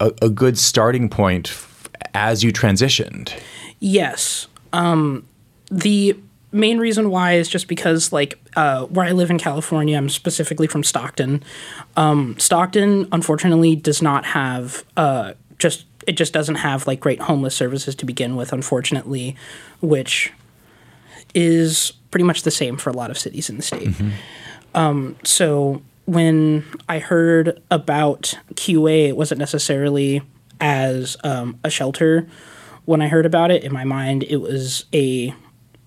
a, 0.00 0.12
a, 0.22 0.28
good 0.28 0.58
starting 0.58 1.08
point 1.08 1.48
f- 1.48 1.88
as 2.14 2.42
you 2.42 2.52
transitioned. 2.52 3.32
Yes. 3.78 4.46
Um, 4.72 5.26
the 5.70 6.16
main 6.50 6.78
reason 6.78 7.10
why 7.10 7.32
is 7.34 7.48
just 7.48 7.68
because, 7.68 8.12
like, 8.12 8.38
uh, 8.56 8.86
where 8.86 9.04
I 9.04 9.12
live 9.12 9.30
in 9.30 9.38
California, 9.38 9.96
I'm 9.96 10.08
specifically 10.08 10.66
from 10.66 10.82
Stockton. 10.82 11.42
Um, 11.96 12.36
Stockton, 12.38 13.08
unfortunately, 13.12 13.76
does 13.76 14.00
not 14.00 14.24
have 14.24 14.84
uh, 14.96 15.34
just 15.58 15.86
it 16.06 16.16
just 16.16 16.32
doesn't 16.32 16.56
have 16.56 16.86
like 16.86 17.00
great 17.00 17.20
homeless 17.20 17.54
services 17.54 17.94
to 17.96 18.06
begin 18.06 18.36
with. 18.36 18.52
Unfortunately, 18.52 19.36
which 19.80 20.32
is 21.34 21.92
pretty 22.10 22.24
much 22.24 22.42
the 22.42 22.50
same 22.50 22.76
for 22.76 22.90
a 22.90 22.92
lot 22.92 23.10
of 23.10 23.18
cities 23.18 23.50
in 23.50 23.56
the 23.56 23.62
state. 23.62 23.88
Um, 24.74 25.16
so 25.24 25.82
when 26.06 26.64
I 26.88 26.98
heard 26.98 27.62
about 27.70 28.38
QA, 28.54 29.08
it 29.08 29.16
wasn't 29.16 29.38
necessarily 29.38 30.22
as 30.60 31.16
um, 31.24 31.58
a 31.64 31.70
shelter. 31.70 32.26
When 32.84 33.00
I 33.00 33.08
heard 33.08 33.26
about 33.26 33.50
it, 33.50 33.64
in 33.64 33.72
my 33.72 33.84
mind, 33.84 34.24
it 34.24 34.36
was 34.36 34.84
a, 34.92 35.34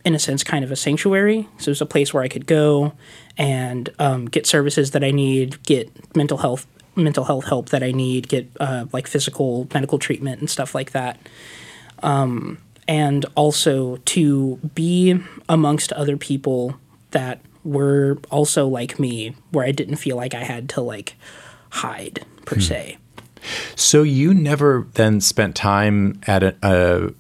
in 0.04 0.16
a 0.16 0.20
sense, 0.20 0.44
kind 0.44 0.64
of 0.64 0.72
a 0.72 0.76
sanctuary. 0.76 1.48
So 1.60 1.70
it 1.70 1.72
was 1.72 1.82
a 1.82 1.86
place 1.86 2.14
where 2.14 2.24
I 2.24 2.28
could 2.28 2.46
go 2.48 2.94
and 3.38 3.90
um, 4.00 4.26
get 4.26 4.48
services 4.48 4.92
that 4.92 5.04
I 5.04 5.12
need, 5.12 5.62
get 5.64 6.16
mental 6.16 6.38
health 6.38 6.66
mental 6.96 7.26
health 7.26 7.46
help 7.46 7.70
that 7.70 7.84
I 7.84 7.92
need, 7.92 8.28
get 8.28 8.50
uh, 8.60 8.86
like 8.92 9.06
physical 9.06 9.68
medical 9.72 10.00
treatment 10.00 10.40
and 10.40 10.50
stuff 10.50 10.74
like 10.74 10.94
that 10.94 11.20
and 12.88 13.26
also 13.36 13.98
to 13.98 14.58
be 14.74 15.20
amongst 15.50 15.92
other 15.94 16.18
people 16.18 16.76
that 17.12 17.42
were 17.64 18.18
also 18.32 18.68
like 18.68 19.00
me 19.00 19.36
where 19.52 19.66
I 19.66 19.72
didn't 19.72 19.98
feel 19.98 20.16
like 20.16 20.34
I 20.34 20.44
had 20.44 20.70
to 20.70 20.82
like 20.82 21.16
hide 21.70 22.26
per 22.46 22.56
hmm. 22.56 22.62
se. 22.62 22.98
So 23.76 24.04
you 24.04 24.34
never 24.34 24.88
then 24.94 25.22
spent 25.22 25.56
time 25.56 26.20
at 26.28 26.44
a, 26.44 26.56
a, 26.64 27.14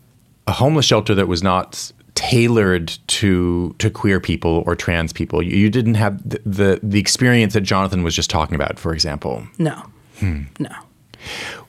a 0.48 0.52
homeless 0.54 0.86
shelter 0.86 1.14
that 1.16 1.28
was 1.28 1.44
not 1.44 1.92
tailored 2.16 2.98
to 3.06 3.76
to 3.78 3.90
queer 3.92 4.20
people 4.20 4.64
or 4.66 4.76
trans 4.76 5.14
people. 5.14 5.42
You, 5.44 5.56
you 5.56 5.70
didn't 5.70 5.96
have 5.96 6.28
the, 6.28 6.42
the 6.46 6.80
the 6.82 7.00
experience 7.00 7.54
that 7.54 7.62
Jonathan 7.62 8.04
was 8.04 8.16
just 8.16 8.30
talking 8.30 8.56
about, 8.56 8.80
for 8.80 8.94
example. 8.94 9.46
No. 9.58 9.84
Hmm. 10.20 10.44
No. 10.60 10.72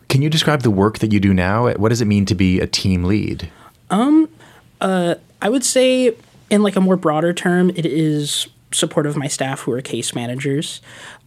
Can 0.09 0.23
you 0.23 0.31
describe 0.31 0.63
the 0.63 0.71
work 0.71 1.01
that 1.01 1.13
you 1.13 1.21
do 1.21 1.35
now? 1.35 1.71
What 1.75 1.91
does 1.91 2.01
it 2.01 2.07
mean 2.07 2.25
to 2.27 2.35
be 2.35 2.61
a 2.61 2.67
team 2.67 3.05
lead? 3.05 3.51
I 3.91 5.49
would 5.49 5.65
say 5.65 6.15
in 6.51 6.63
like 6.63 6.77
a 6.77 6.81
more 6.81 6.97
broader 6.97 7.33
term 7.33 7.71
it 7.71 7.87
is 7.87 8.49
support 8.73 9.07
of 9.07 9.17
my 9.17 9.29
staff 9.29 9.61
who 9.61 9.73
are 9.73 9.81
case 9.81 10.15
managers. 10.15 10.81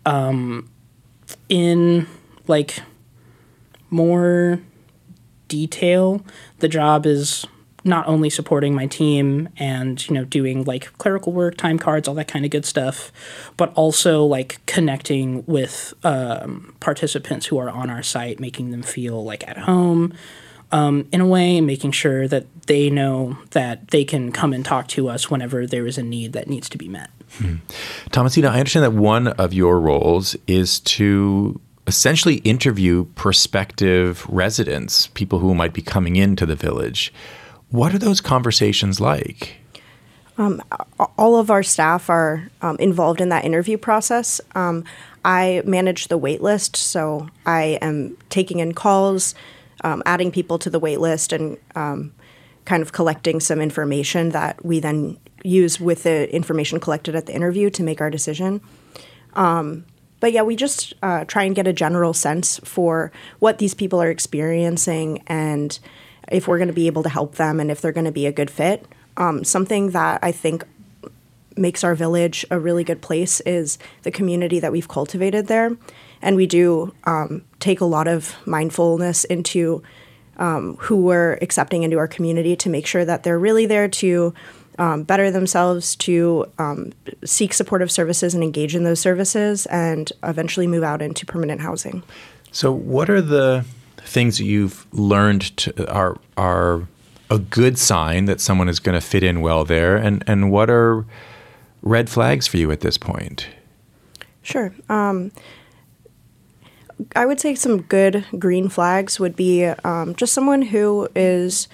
Um 0.06 0.70
in 1.50 2.08
like 2.48 2.80
more 3.90 4.60
detail, 5.48 6.26
the 6.60 6.68
job 6.68 7.06
is 7.06 7.46
not 7.84 8.08
only 8.08 8.30
supporting 8.30 8.76
my 8.76 8.86
team 8.86 9.50
and 9.58 10.08
you 10.08 10.14
know 10.14 10.24
doing 10.24 10.64
like 10.64 10.96
clerical 10.98 11.34
work, 11.34 11.58
time 11.58 11.80
cards, 11.80 12.08
all 12.08 12.16
that 12.16 12.28
kind 12.28 12.46
of 12.46 12.52
good 12.52 12.66
stuff, 12.66 13.12
but 13.58 13.74
also 13.74 14.24
like 14.24 14.64
connecting 14.66 15.44
with 15.46 15.94
um, 16.04 16.76
participants 16.80 17.48
who 17.48 17.58
are 17.58 17.70
on 17.70 17.90
our 17.90 18.04
site, 18.04 18.40
making 18.40 18.72
them 18.72 18.84
feel 18.84 19.24
like 19.24 19.48
at 19.48 19.58
home. 19.58 20.14
Um, 20.74 21.08
in 21.12 21.20
a 21.20 21.28
way, 21.28 21.60
making 21.60 21.92
sure 21.92 22.28
that 22.30 22.46
they 22.68 22.90
know 22.90 23.38
that 23.52 23.90
they 23.90 24.06
can 24.06 24.32
come 24.32 24.54
and 24.54 24.64
talk 24.64 24.88
to 24.90 25.10
us 25.10 25.30
whenever 25.30 25.68
there 25.68 25.86
is 25.86 25.98
a 25.98 26.04
need 26.04 26.34
that 26.34 26.48
needs 26.48 26.70
to 26.70 26.78
be 26.78 26.88
met. 26.88 27.10
Thomasina, 28.12 28.50
I 28.50 28.60
understand 28.60 28.86
that 28.86 28.94
one 28.94 29.28
of 29.28 29.54
your 29.54 29.80
roles 29.80 30.36
is 30.48 30.80
to 30.82 31.60
essentially 31.88 32.36
interview 32.38 33.06
prospective 33.16 34.26
residents, 34.30 35.08
people 35.08 35.40
who 35.40 35.56
might 35.56 35.74
be 35.74 35.82
coming 35.82 36.16
into 36.16 36.46
the 36.46 36.56
village. 36.56 37.14
What 37.70 37.94
are 37.94 37.98
those 38.00 38.22
conversations 38.22 39.00
like? 39.00 39.58
all 41.18 41.36
of 41.36 41.52
our 41.52 41.62
staff 41.62 42.10
are 42.10 42.50
um, 42.64 42.76
involved 42.78 43.22
in 43.22 43.30
that 43.30 43.46
interview 43.46 43.78
process. 43.78 44.42
Um, 44.56 44.84
I 45.24 45.62
manage 45.66 46.08
the 46.08 46.18
wait 46.18 46.42
list, 46.42 46.76
so 46.76 47.30
I 47.46 47.78
am 47.82 48.18
taking 48.30 48.60
in 48.60 48.74
calls, 48.74 49.36
um, 49.84 50.04
adding 50.06 50.32
people 50.32 50.60
to 50.60 50.70
the 50.70 50.80
wait 50.80 51.00
list, 51.00 51.34
and 51.34 51.58
um, 51.76 52.14
kind 52.66 52.82
of 52.82 52.92
collecting 52.92 53.40
some 53.40 53.60
information 53.60 54.30
that 54.30 54.64
we 54.64 54.80
then 54.80 55.18
use 55.44 55.80
with 55.80 56.04
the 56.04 56.34
information 56.34 56.80
collected 56.80 57.16
at 57.16 57.26
the 57.26 57.34
interview 57.34 57.70
to 57.72 57.84
make 57.84 58.02
our 58.02 58.10
decision. 58.10 58.62
Um, 59.34 59.86
but 60.20 60.34
yeah, 60.34 60.44
we 60.44 60.56
just 60.56 60.94
uh, 61.02 61.26
try 61.26 61.44
and 61.44 61.56
get 61.56 61.68
a 61.68 61.74
general 61.74 62.14
sense 62.14 62.60
for 62.64 63.12
what 63.40 63.58
these 63.58 63.74
people 63.74 64.02
are 64.02 64.10
experiencing 64.10 65.24
and 65.28 65.80
if 66.32 66.48
we're 66.48 66.60
going 66.60 66.68
to 66.68 66.74
be 66.74 66.88
able 66.88 67.04
to 67.04 67.10
help 67.10 67.36
them 67.36 67.60
and 67.60 67.72
if 67.72 67.82
they're 67.82 67.92
going 67.92 68.06
to 68.06 68.12
be 68.12 68.28
a 68.28 68.32
good 68.32 68.52
fit. 68.52 68.86
Um, 69.18 69.44
something 69.44 69.92
that 69.92 70.20
I 70.22 70.32
think 70.32 70.64
makes 71.58 71.84
our 71.84 71.96
village 71.96 72.46
a 72.50 72.60
really 72.60 72.84
good 72.84 73.02
place 73.02 73.42
is 73.42 73.78
the 74.04 74.12
community 74.12 74.60
that 74.60 74.72
we've 74.72 74.88
cultivated 74.88 75.48
there. 75.48 75.76
And 76.22 76.36
we 76.36 76.46
do 76.46 76.94
um, 77.06 77.44
take 77.60 77.82
a 77.82 77.86
lot 77.86 78.08
of 78.08 78.36
mindfulness 78.46 79.24
into 79.26 79.84
um, 80.38 80.78
who 80.78 80.98
we're 80.98 81.38
accepting 81.42 81.84
into 81.84 81.98
our 81.98 82.08
community 82.08 82.56
to 82.56 82.70
make 82.70 82.88
sure 82.88 83.06
that 83.06 83.24
they're 83.24 83.40
really 83.40 83.66
there 83.66 83.88
to 83.88 84.34
um, 84.80 85.04
better 85.04 85.30
themselves, 85.30 85.96
to 85.98 86.46
um, 86.58 86.92
seek 87.24 87.54
supportive 87.54 87.92
services 87.92 88.34
and 88.34 88.44
engage 88.44 88.76
in 88.76 88.84
those 88.84 89.00
services, 89.00 89.66
and 89.68 90.12
eventually 90.24 90.66
move 90.66 90.84
out 90.84 91.02
into 91.02 91.26
permanent 91.26 91.62
housing. 91.62 92.02
So, 92.52 92.72
what 92.72 93.10
are 93.10 93.22
the 93.22 93.66
things 93.98 94.38
that 94.38 94.46
you've 94.46 94.88
learned 94.94 95.56
to, 95.58 95.92
are 95.92 96.18
are 96.38 96.88
a 97.30 97.38
good 97.38 97.78
sign 97.78 98.26
that 98.26 98.42
someone 98.42 98.68
is 98.68 98.80
going 98.80 99.00
to 99.00 99.06
fit 99.06 99.24
in 99.24 99.42
well 99.42 99.66
there, 99.66 99.98
and 99.98 100.24
and 100.26 100.52
what 100.52 100.70
are 100.70 101.06
red 101.82 102.10
flags 102.10 102.48
for 102.48 102.58
you 102.58 102.72
at 102.72 102.80
this 102.80 102.98
point? 102.98 103.48
Sure. 104.42 104.74
Um, 104.90 105.32
I 107.16 107.26
would 107.26 107.40
say 107.40 107.56
some 107.56 107.82
good 107.82 108.26
green 108.38 108.70
flags 108.70 109.20
would 109.20 109.36
be 109.36 109.66
um, 109.66 110.16
just 110.16 110.34
someone 110.34 110.62
who 110.62 111.08
is 111.16 111.68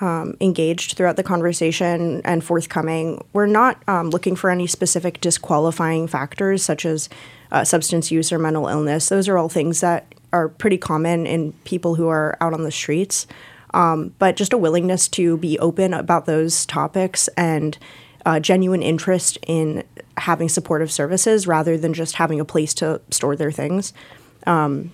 um, 0.00 0.36
engaged 0.40 0.96
throughout 0.96 1.16
the 1.16 1.22
conversation 1.22 2.20
and 2.24 2.42
forthcoming. 2.42 3.24
We're 3.32 3.46
not 3.46 3.80
um, 3.88 4.10
looking 4.10 4.34
for 4.34 4.50
any 4.50 4.66
specific 4.66 5.20
disqualifying 5.20 6.08
factors 6.08 6.64
such 6.64 6.84
as 6.84 7.08
uh, 7.52 7.64
substance 7.64 8.10
use 8.10 8.32
or 8.32 8.38
mental 8.38 8.66
illness. 8.66 9.08
Those 9.08 9.28
are 9.28 9.38
all 9.38 9.48
things 9.48 9.80
that 9.80 10.12
are 10.32 10.48
pretty 10.48 10.78
common 10.78 11.26
in 11.26 11.52
people 11.64 11.94
who 11.94 12.08
are 12.08 12.36
out 12.40 12.52
on 12.52 12.62
the 12.62 12.72
streets. 12.72 13.26
Um, 13.74 14.14
but 14.18 14.36
just 14.36 14.52
a 14.52 14.58
willingness 14.58 15.08
to 15.08 15.36
be 15.36 15.58
open 15.58 15.94
about 15.94 16.26
those 16.26 16.66
topics 16.66 17.28
and 17.36 17.78
uh, 18.26 18.40
genuine 18.40 18.82
interest 18.82 19.38
in 19.46 19.84
having 20.16 20.48
supportive 20.48 20.92
services 20.92 21.46
rather 21.46 21.78
than 21.78 21.94
just 21.94 22.16
having 22.16 22.40
a 22.40 22.44
place 22.44 22.74
to 22.74 23.00
store 23.10 23.36
their 23.36 23.50
things. 23.50 23.92
Um, 24.46 24.92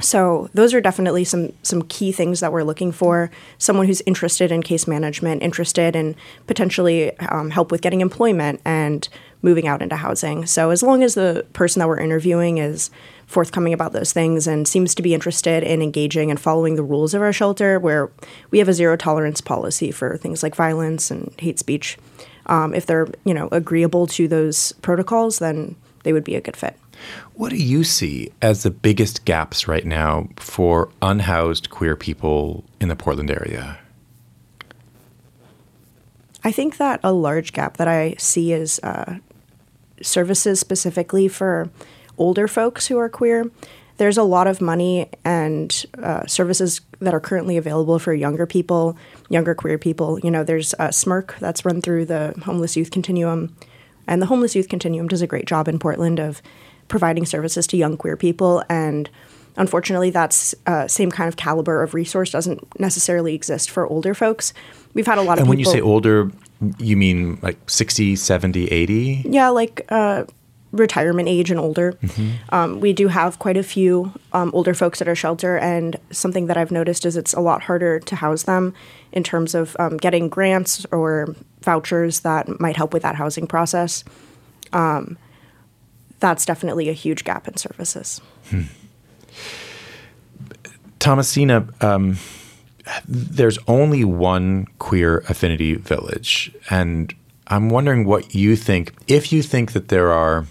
so 0.00 0.48
those 0.54 0.74
are 0.74 0.80
definitely 0.80 1.24
some 1.24 1.52
some 1.62 1.82
key 1.82 2.12
things 2.12 2.40
that 2.40 2.52
we're 2.52 2.62
looking 2.62 2.92
for. 2.92 3.30
Someone 3.58 3.86
who's 3.86 4.00
interested 4.02 4.52
in 4.52 4.62
case 4.62 4.86
management, 4.86 5.42
interested 5.42 5.96
in 5.96 6.14
potentially 6.46 7.18
um, 7.18 7.50
help 7.50 7.72
with 7.72 7.82
getting 7.82 8.00
employment 8.00 8.60
and 8.64 9.08
moving 9.42 9.66
out 9.66 9.82
into 9.82 9.96
housing. 9.96 10.46
So 10.46 10.70
as 10.70 10.82
long 10.82 11.02
as 11.02 11.14
the 11.14 11.46
person 11.52 11.80
that 11.80 11.88
we're 11.88 12.00
interviewing 12.00 12.58
is 12.58 12.90
forthcoming 13.26 13.72
about 13.72 13.92
those 13.92 14.12
things 14.12 14.46
and 14.46 14.66
seems 14.66 14.94
to 14.94 15.02
be 15.02 15.14
interested 15.14 15.62
in 15.62 15.82
engaging 15.82 16.30
and 16.30 16.40
following 16.40 16.76
the 16.76 16.82
rules 16.82 17.12
of 17.12 17.22
our 17.22 17.32
shelter, 17.32 17.78
where 17.78 18.10
we 18.50 18.58
have 18.58 18.68
a 18.68 18.72
zero 18.72 18.96
tolerance 18.96 19.40
policy 19.40 19.90
for 19.90 20.16
things 20.16 20.42
like 20.42 20.54
violence 20.54 21.10
and 21.10 21.34
hate 21.38 21.58
speech. 21.58 21.98
Um, 22.46 22.72
if 22.72 22.86
they're 22.86 23.08
you 23.24 23.34
know 23.34 23.48
agreeable 23.50 24.06
to 24.08 24.28
those 24.28 24.72
protocols, 24.80 25.40
then 25.40 25.74
they 26.04 26.12
would 26.12 26.24
be 26.24 26.36
a 26.36 26.40
good 26.40 26.56
fit. 26.56 26.76
What 27.34 27.50
do 27.50 27.56
you 27.56 27.84
see 27.84 28.30
as 28.42 28.62
the 28.62 28.70
biggest 28.70 29.24
gaps 29.24 29.68
right 29.68 29.86
now 29.86 30.28
for 30.36 30.90
unhoused 31.00 31.70
queer 31.70 31.96
people 31.96 32.64
in 32.80 32.88
the 32.88 32.96
Portland 32.96 33.30
area? 33.30 33.78
I 36.44 36.52
think 36.52 36.76
that 36.78 37.00
a 37.02 37.12
large 37.12 37.52
gap 37.52 37.76
that 37.76 37.88
I 37.88 38.14
see 38.18 38.52
is 38.52 38.80
uh, 38.82 39.18
services 40.02 40.60
specifically 40.60 41.28
for 41.28 41.70
older 42.16 42.48
folks 42.48 42.86
who 42.86 42.98
are 42.98 43.08
queer. 43.08 43.50
There's 43.96 44.16
a 44.16 44.22
lot 44.22 44.46
of 44.46 44.60
money 44.60 45.08
and 45.24 45.84
uh, 46.00 46.24
services 46.26 46.80
that 47.00 47.14
are 47.14 47.20
currently 47.20 47.56
available 47.56 47.98
for 47.98 48.14
younger 48.14 48.46
people, 48.46 48.96
younger 49.28 49.54
queer 49.54 49.76
people. 49.76 50.20
You 50.20 50.30
know, 50.30 50.44
there's 50.44 50.72
a 50.74 50.88
SMYRC 50.88 51.38
that's 51.40 51.64
run 51.64 51.82
through 51.82 52.06
the 52.06 52.34
Homeless 52.44 52.76
Youth 52.76 52.92
Continuum, 52.92 53.56
and 54.06 54.22
the 54.22 54.26
Homeless 54.26 54.54
Youth 54.54 54.68
Continuum 54.68 55.08
does 55.08 55.20
a 55.20 55.26
great 55.26 55.46
job 55.46 55.66
in 55.66 55.80
Portland 55.80 56.20
of 56.20 56.40
providing 56.88 57.26
services 57.26 57.66
to 57.68 57.76
young 57.76 57.96
queer 57.96 58.16
people 58.16 58.62
and 58.68 59.08
unfortunately 59.56 60.10
that's 60.10 60.54
uh, 60.66 60.86
same 60.86 61.10
kind 61.10 61.28
of 61.28 61.36
caliber 61.36 61.82
of 61.82 61.94
resource 61.94 62.30
doesn't 62.30 62.80
necessarily 62.80 63.34
exist 63.34 63.70
for 63.70 63.86
older 63.86 64.14
folks. 64.14 64.52
We've 64.94 65.06
had 65.06 65.18
a 65.18 65.22
lot 65.22 65.38
of 65.38 65.42
and 65.42 65.48
when 65.48 65.58
people, 65.58 65.72
you 65.72 65.78
say 65.78 65.82
older 65.82 66.30
you 66.78 66.96
mean 66.96 67.38
like 67.40 67.56
60 67.70 68.16
70 68.16 68.66
80 68.66 69.22
yeah 69.28 69.48
like 69.48 69.84
uh, 69.90 70.24
retirement 70.72 71.28
age 71.28 71.50
and 71.50 71.60
older. 71.60 71.92
Mm-hmm. 71.92 72.54
um, 72.54 72.80
we 72.80 72.92
do 72.92 73.08
have 73.08 73.38
quite 73.38 73.56
a 73.56 73.62
few 73.62 74.12
um, 74.32 74.50
older 74.54 74.74
folks 74.74 75.00
at 75.00 75.08
our 75.08 75.14
shelter 75.14 75.56
and 75.56 75.96
something 76.10 76.46
that 76.46 76.56
i've 76.56 76.70
noticed 76.70 77.06
is 77.06 77.16
it's 77.16 77.32
a 77.32 77.40
lot 77.40 77.62
harder 77.62 78.00
to 78.00 78.16
house 78.16 78.42
them 78.42 78.74
in 79.12 79.22
terms 79.22 79.54
of 79.54 79.76
um, 79.78 79.96
getting 79.96 80.28
grants 80.28 80.84
or 80.90 81.34
vouchers 81.62 82.20
that 82.20 82.60
might 82.60 82.76
help 82.76 82.92
with 82.92 83.02
that 83.02 83.16
housing 83.16 83.46
process. 83.46 84.04
Um, 84.72 85.18
that's 86.20 86.44
definitely 86.44 86.88
a 86.88 86.92
huge 86.92 87.24
gap 87.24 87.48
in 87.48 87.56
services. 87.56 88.20
Hmm. 88.50 88.62
Thomasina, 90.98 91.68
um, 91.80 92.18
there's 93.06 93.58
only 93.68 94.04
one 94.04 94.66
queer 94.78 95.18
affinity 95.28 95.74
village, 95.74 96.52
and 96.70 97.14
I'm 97.46 97.68
wondering 97.70 98.04
what 98.04 98.34
you 98.34 98.56
think. 98.56 98.92
If 99.06 99.32
you 99.32 99.42
think 99.42 99.72
that 99.72 99.88
there 99.88 100.12
are 100.12 100.46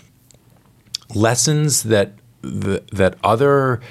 lessons 1.14 1.84
that 1.84 2.14
the, 2.42 2.84
that 2.92 3.18
other 3.24 3.82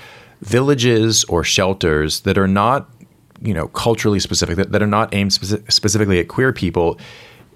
villages 0.43 1.25
or 1.25 1.45
shelters 1.45 2.21
that 2.21 2.39
are 2.39 2.49
not, 2.49 2.89
you 3.43 3.55
know, 3.55 3.69
culturally 3.69 4.21
specific, 4.21 4.57
that, 4.57 4.73
that 4.73 4.83
are 4.83 4.87
not 4.87 5.15
aimed 5.15 5.33
speci- 5.33 5.71
specifically 5.71 6.19
at 6.21 6.29
queer 6.29 6.53
people, 6.53 6.99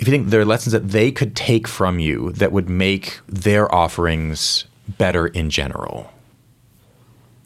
if 0.01 0.09
you 0.09 0.13
think 0.13 0.31
there 0.31 0.41
are 0.41 0.47
lessons 0.47 0.73
that 0.73 0.89
they 0.89 1.13
could 1.13 1.37
take 1.37 1.69
from 1.69 1.99
you 1.99 2.33
that 2.33 2.53
would 2.53 2.71
make 2.71 3.21
their 3.29 3.73
offerings 3.73 4.65
better 4.89 5.27
in 5.27 5.51
general? 5.51 6.11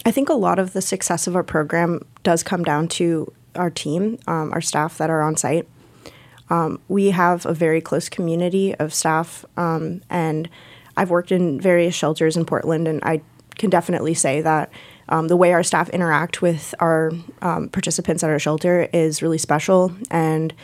I 0.06 0.12
think 0.12 0.28
a 0.28 0.34
lot 0.34 0.60
of 0.60 0.72
the 0.72 0.80
success 0.80 1.26
of 1.26 1.34
our 1.34 1.42
program 1.42 2.06
does 2.22 2.44
come 2.44 2.62
down 2.62 2.86
to 2.88 3.32
our 3.56 3.70
team, 3.70 4.18
um, 4.28 4.52
our 4.52 4.60
staff 4.60 4.98
that 4.98 5.10
are 5.10 5.20
on 5.20 5.36
site. 5.36 5.66
Um, 6.48 6.80
we 6.88 7.10
have 7.10 7.44
a 7.44 7.54
very 7.54 7.80
close 7.80 8.08
community 8.08 8.72
of 8.76 8.94
staff, 8.94 9.44
um, 9.56 10.02
and 10.08 10.48
I've 10.96 11.10
worked 11.10 11.32
in 11.32 11.60
various 11.60 11.94
shelters 11.94 12.36
in 12.36 12.44
Portland, 12.44 12.86
and 12.86 13.02
I 13.02 13.22
can 13.56 13.68
definitely 13.68 14.14
say 14.14 14.42
that 14.42 14.70
um, 15.08 15.26
the 15.26 15.36
way 15.36 15.52
our 15.52 15.64
staff 15.64 15.88
interact 15.88 16.40
with 16.40 16.72
our 16.78 17.10
um, 17.42 17.68
participants 17.70 18.22
at 18.22 18.30
our 18.30 18.38
shelter 18.38 18.88
is 18.92 19.22
really 19.22 19.38
special 19.38 19.92
and 20.10 20.54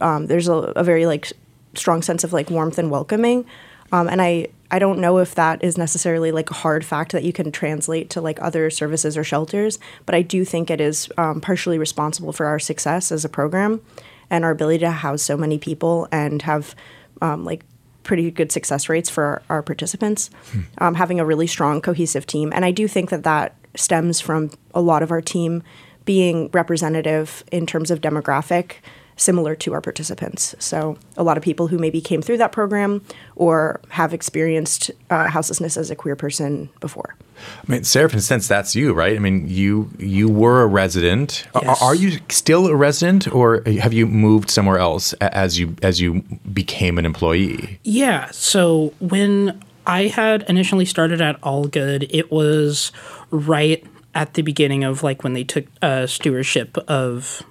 um, 0.00 0.26
there's 0.26 0.48
a, 0.48 0.54
a, 0.54 0.84
very 0.84 1.06
like 1.06 1.32
strong 1.74 2.02
sense 2.02 2.24
of 2.24 2.32
like 2.32 2.50
warmth 2.50 2.78
and 2.78 2.90
welcoming. 2.90 3.44
Um, 3.92 4.08
and 4.08 4.20
I, 4.20 4.48
I 4.70 4.78
don't 4.78 4.98
know 4.98 5.18
if 5.18 5.34
that 5.36 5.62
is 5.62 5.78
necessarily 5.78 6.32
like 6.32 6.50
a 6.50 6.54
hard 6.54 6.84
fact 6.84 7.12
that 7.12 7.22
you 7.22 7.32
can 7.32 7.52
translate 7.52 8.10
to 8.10 8.20
like 8.20 8.40
other 8.42 8.68
services 8.70 9.16
or 9.16 9.22
shelters, 9.22 9.78
but 10.06 10.14
I 10.14 10.22
do 10.22 10.44
think 10.44 10.70
it 10.70 10.80
is 10.80 11.08
um, 11.16 11.40
partially 11.40 11.78
responsible 11.78 12.32
for 12.32 12.46
our 12.46 12.58
success 12.58 13.12
as 13.12 13.24
a 13.24 13.28
program 13.28 13.80
and 14.28 14.44
our 14.44 14.50
ability 14.50 14.78
to 14.78 14.90
house 14.90 15.22
so 15.22 15.36
many 15.36 15.58
people 15.58 16.08
and 16.10 16.42
have 16.42 16.74
um, 17.22 17.44
like 17.44 17.64
pretty 18.02 18.30
good 18.30 18.50
success 18.50 18.88
rates 18.88 19.10
for 19.10 19.24
our, 19.24 19.42
our 19.48 19.62
participants, 19.62 20.30
hmm. 20.50 20.60
um, 20.78 20.94
having 20.94 21.20
a 21.20 21.24
really 21.24 21.46
strong, 21.46 21.80
cohesive 21.80 22.26
team. 22.26 22.52
And 22.54 22.64
I 22.64 22.70
do 22.70 22.88
think 22.88 23.10
that 23.10 23.24
that 23.24 23.54
stems 23.76 24.20
from 24.20 24.50
a 24.74 24.80
lot 24.80 25.02
of 25.02 25.10
our 25.10 25.20
team 25.20 25.62
being 26.04 26.48
representative 26.52 27.44
in 27.52 27.66
terms 27.66 27.90
of 27.90 28.00
demographic 28.00 28.76
similar 29.16 29.54
to 29.56 29.72
our 29.72 29.80
participants. 29.80 30.54
So, 30.58 30.98
a 31.16 31.24
lot 31.24 31.36
of 31.36 31.42
people 31.42 31.68
who 31.68 31.78
maybe 31.78 32.00
came 32.00 32.22
through 32.22 32.38
that 32.38 32.52
program 32.52 33.02
or 33.34 33.80
have 33.88 34.12
experienced 34.12 34.90
uh, 35.10 35.28
houselessness 35.28 35.76
as 35.76 35.90
a 35.90 35.96
queer 35.96 36.16
person 36.16 36.68
before. 36.80 37.16
I 37.36 37.72
mean, 37.72 37.84
Sarah, 37.84 38.10
in 38.10 38.16
a 38.16 38.20
sense, 38.20 38.48
that's 38.48 38.74
you, 38.74 38.92
right? 38.92 39.16
I 39.16 39.18
mean, 39.18 39.46
you 39.48 39.90
you 39.98 40.28
were 40.28 40.62
a 40.62 40.66
resident. 40.66 41.46
Yes. 41.54 41.82
Are, 41.82 41.88
are, 41.88 41.94
you 41.94 42.18
still 42.28 42.66
a 42.66 42.76
resident, 42.76 43.32
or 43.32 43.62
have 43.80 43.92
you 43.92 44.06
moved 44.06 44.50
somewhere 44.50 44.78
else 44.78 45.12
as 45.14 45.58
you 45.58 45.76
as 45.82 46.00
you 46.00 46.22
became 46.52 46.98
an 46.98 47.04
employee? 47.06 47.78
Yeah. 47.84 48.30
So 48.30 48.94
when 49.00 49.62
I 49.86 50.06
had 50.06 50.44
initially 50.48 50.84
started 50.84 51.20
at 51.20 51.38
All 51.42 51.66
Good, 51.66 52.06
it 52.10 52.30
was 52.30 52.92
right 53.30 53.84
at 54.14 54.34
the 54.34 54.42
beginning 54.42 54.82
of 54.82 55.02
like 55.02 55.22
when 55.22 55.34
they 55.34 55.44
took 55.44 55.66
uh, 55.82 56.06
stewardship 56.06 56.78
of 56.88 57.42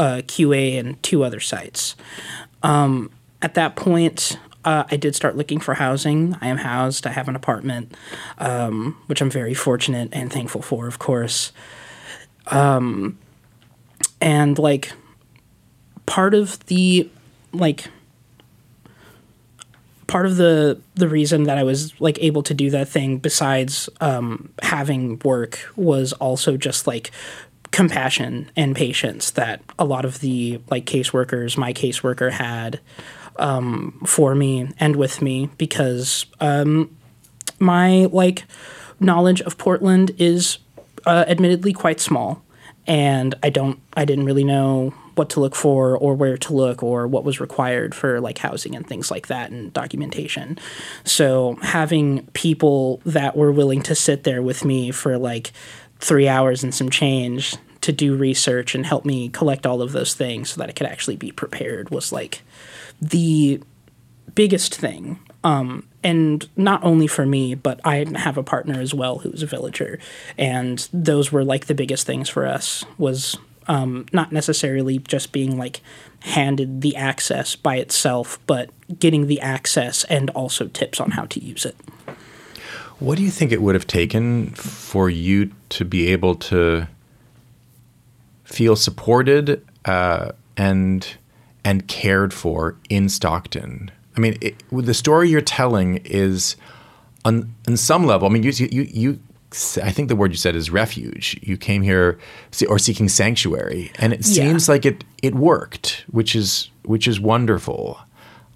uh, 0.00 0.22
QA 0.22 0.78
and 0.78 1.00
two 1.02 1.22
other 1.22 1.40
sites. 1.40 1.94
Um, 2.62 3.10
at 3.42 3.52
that 3.54 3.76
point, 3.76 4.38
uh, 4.64 4.84
I 4.90 4.96
did 4.96 5.14
start 5.14 5.36
looking 5.36 5.60
for 5.60 5.74
housing. 5.74 6.36
I 6.40 6.48
am 6.48 6.56
housed. 6.56 7.06
I 7.06 7.10
have 7.10 7.28
an 7.28 7.36
apartment, 7.36 7.94
um, 8.38 8.96
which 9.06 9.20
I'm 9.20 9.30
very 9.30 9.52
fortunate 9.52 10.08
and 10.12 10.32
thankful 10.32 10.62
for, 10.62 10.86
of 10.86 10.98
course. 10.98 11.52
Um, 12.46 13.18
and 14.22 14.58
like 14.58 14.92
part 16.06 16.32
of 16.32 16.64
the 16.66 17.10
like 17.52 17.88
part 20.06 20.24
of 20.24 20.36
the 20.36 20.80
the 20.94 21.08
reason 21.08 21.44
that 21.44 21.58
I 21.58 21.62
was 21.62 21.98
like 22.00 22.18
able 22.22 22.42
to 22.44 22.54
do 22.54 22.70
that 22.70 22.88
thing 22.88 23.18
besides 23.18 23.90
um, 24.00 24.50
having 24.62 25.18
work 25.24 25.60
was 25.76 26.14
also 26.14 26.56
just 26.56 26.86
like 26.86 27.10
compassion 27.80 28.50
and 28.56 28.76
patience 28.76 29.30
that 29.30 29.62
a 29.78 29.86
lot 29.86 30.04
of 30.04 30.20
the 30.20 30.60
like 30.68 30.84
caseworkers, 30.84 31.56
my 31.56 31.72
caseworker 31.72 32.30
had 32.30 32.78
um, 33.36 33.98
for 34.04 34.34
me 34.34 34.68
and 34.78 34.96
with 34.96 35.22
me 35.22 35.48
because 35.56 36.26
um, 36.40 36.94
my 37.58 38.04
like 38.12 38.44
knowledge 39.00 39.40
of 39.40 39.56
Portland 39.56 40.10
is 40.18 40.58
uh, 41.06 41.24
admittedly 41.26 41.72
quite 41.72 42.00
small, 42.00 42.42
and 42.86 43.34
I 43.42 43.48
don't 43.48 43.80
I 43.94 44.04
didn't 44.04 44.26
really 44.26 44.44
know 44.44 44.92
what 45.14 45.30
to 45.30 45.40
look 45.40 45.54
for 45.54 45.96
or 45.96 46.14
where 46.14 46.36
to 46.36 46.52
look 46.52 46.82
or 46.82 47.08
what 47.08 47.24
was 47.24 47.40
required 47.40 47.94
for 47.94 48.20
like 48.20 48.36
housing 48.36 48.76
and 48.76 48.86
things 48.86 49.10
like 49.10 49.28
that 49.28 49.50
and 49.50 49.72
documentation. 49.72 50.58
So 51.04 51.56
having 51.62 52.26
people 52.34 53.00
that 53.06 53.38
were 53.38 53.52
willing 53.52 53.80
to 53.84 53.94
sit 53.94 54.24
there 54.24 54.42
with 54.42 54.66
me 54.66 54.90
for 54.90 55.16
like 55.16 55.52
three 55.98 56.28
hours 56.28 56.62
and 56.62 56.74
some 56.74 56.90
change 56.90 57.56
to 57.80 57.92
do 57.92 58.16
research 58.16 58.74
and 58.74 58.84
help 58.86 59.04
me 59.04 59.28
collect 59.28 59.66
all 59.66 59.82
of 59.82 59.92
those 59.92 60.14
things 60.14 60.50
so 60.50 60.60
that 60.60 60.68
I 60.68 60.72
could 60.72 60.86
actually 60.86 61.16
be 61.16 61.32
prepared 61.32 61.90
was 61.90 62.12
like 62.12 62.42
the 63.00 63.62
biggest 64.34 64.74
thing. 64.74 65.18
Um, 65.42 65.86
and 66.02 66.48
not 66.56 66.84
only 66.84 67.06
for 67.06 67.24
me, 67.24 67.54
but 67.54 67.80
I 67.84 68.04
have 68.16 68.36
a 68.36 68.42
partner 68.42 68.80
as 68.80 68.92
well 68.92 69.18
who's 69.18 69.42
a 69.42 69.46
villager, 69.46 69.98
and 70.36 70.86
those 70.92 71.32
were 71.32 71.44
like 71.44 71.66
the 71.66 71.74
biggest 71.74 72.06
things 72.06 72.28
for 72.28 72.46
us 72.46 72.84
was 72.98 73.38
um, 73.66 74.06
not 74.12 74.32
necessarily 74.32 74.98
just 74.98 75.32
being 75.32 75.56
like 75.56 75.80
handed 76.20 76.82
the 76.82 76.96
access 76.96 77.56
by 77.56 77.76
itself, 77.76 78.38
but 78.46 78.70
getting 78.98 79.26
the 79.26 79.40
access 79.40 80.04
and 80.04 80.28
also 80.30 80.68
tips 80.68 81.00
on 81.00 81.12
how 81.12 81.24
to 81.26 81.42
use 81.42 81.64
it. 81.64 81.76
What 82.98 83.16
do 83.16 83.24
you 83.24 83.30
think 83.30 83.52
it 83.52 83.62
would 83.62 83.74
have 83.74 83.86
taken 83.86 84.50
for 84.50 85.08
you 85.08 85.52
to 85.70 85.84
be 85.86 86.08
able 86.08 86.34
to 86.34 86.86
feel 88.50 88.76
supported 88.76 89.66
uh, 89.84 90.32
and 90.56 91.06
and 91.64 91.86
cared 91.88 92.32
for 92.34 92.76
in 92.88 93.08
Stockton? 93.08 93.90
I 94.16 94.20
mean, 94.20 94.36
it, 94.40 94.56
the 94.72 94.94
story 94.94 95.28
you're 95.30 95.40
telling 95.40 95.98
is 96.04 96.56
on, 97.24 97.54
on 97.68 97.76
some 97.76 98.04
level. 98.06 98.28
I 98.28 98.32
mean, 98.32 98.42
you 98.42 98.52
you 98.52 98.82
you. 98.82 99.20
I 99.82 99.90
think 99.90 100.08
the 100.08 100.14
word 100.14 100.30
you 100.30 100.36
said 100.36 100.54
is 100.54 100.70
refuge. 100.70 101.36
You 101.42 101.56
came 101.56 101.82
here 101.82 102.18
or 102.68 102.78
seeking 102.78 103.08
sanctuary, 103.08 103.90
and 103.98 104.12
it 104.12 104.20
Yeah. 104.20 104.44
seems 104.44 104.68
like 104.68 104.84
it 104.86 105.04
it 105.22 105.34
worked, 105.34 106.04
which 106.10 106.36
is 106.36 106.70
which 106.84 107.08
is 107.08 107.18
wonderful. 107.20 107.98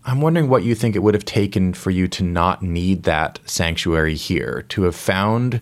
I'm 0.06 0.20
wondering 0.20 0.48
what 0.50 0.64
you 0.64 0.74
think 0.74 0.94
it 0.94 0.98
would 1.02 1.14
have 1.14 1.24
taken 1.24 1.72
for 1.72 1.90
you 1.90 2.06
to 2.08 2.22
not 2.22 2.62
need 2.62 3.04
that 3.04 3.38
sanctuary 3.46 4.14
here, 4.14 4.64
to 4.68 4.82
have 4.82 4.94
found 4.94 5.60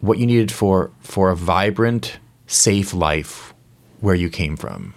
what 0.00 0.18
you 0.18 0.26
needed 0.26 0.50
for 0.52 0.90
for 1.00 1.30
a 1.30 1.36
vibrant, 1.36 2.18
safe 2.46 2.94
life 2.94 3.54
where 4.00 4.14
you 4.14 4.28
came 4.28 4.56
from. 4.56 4.94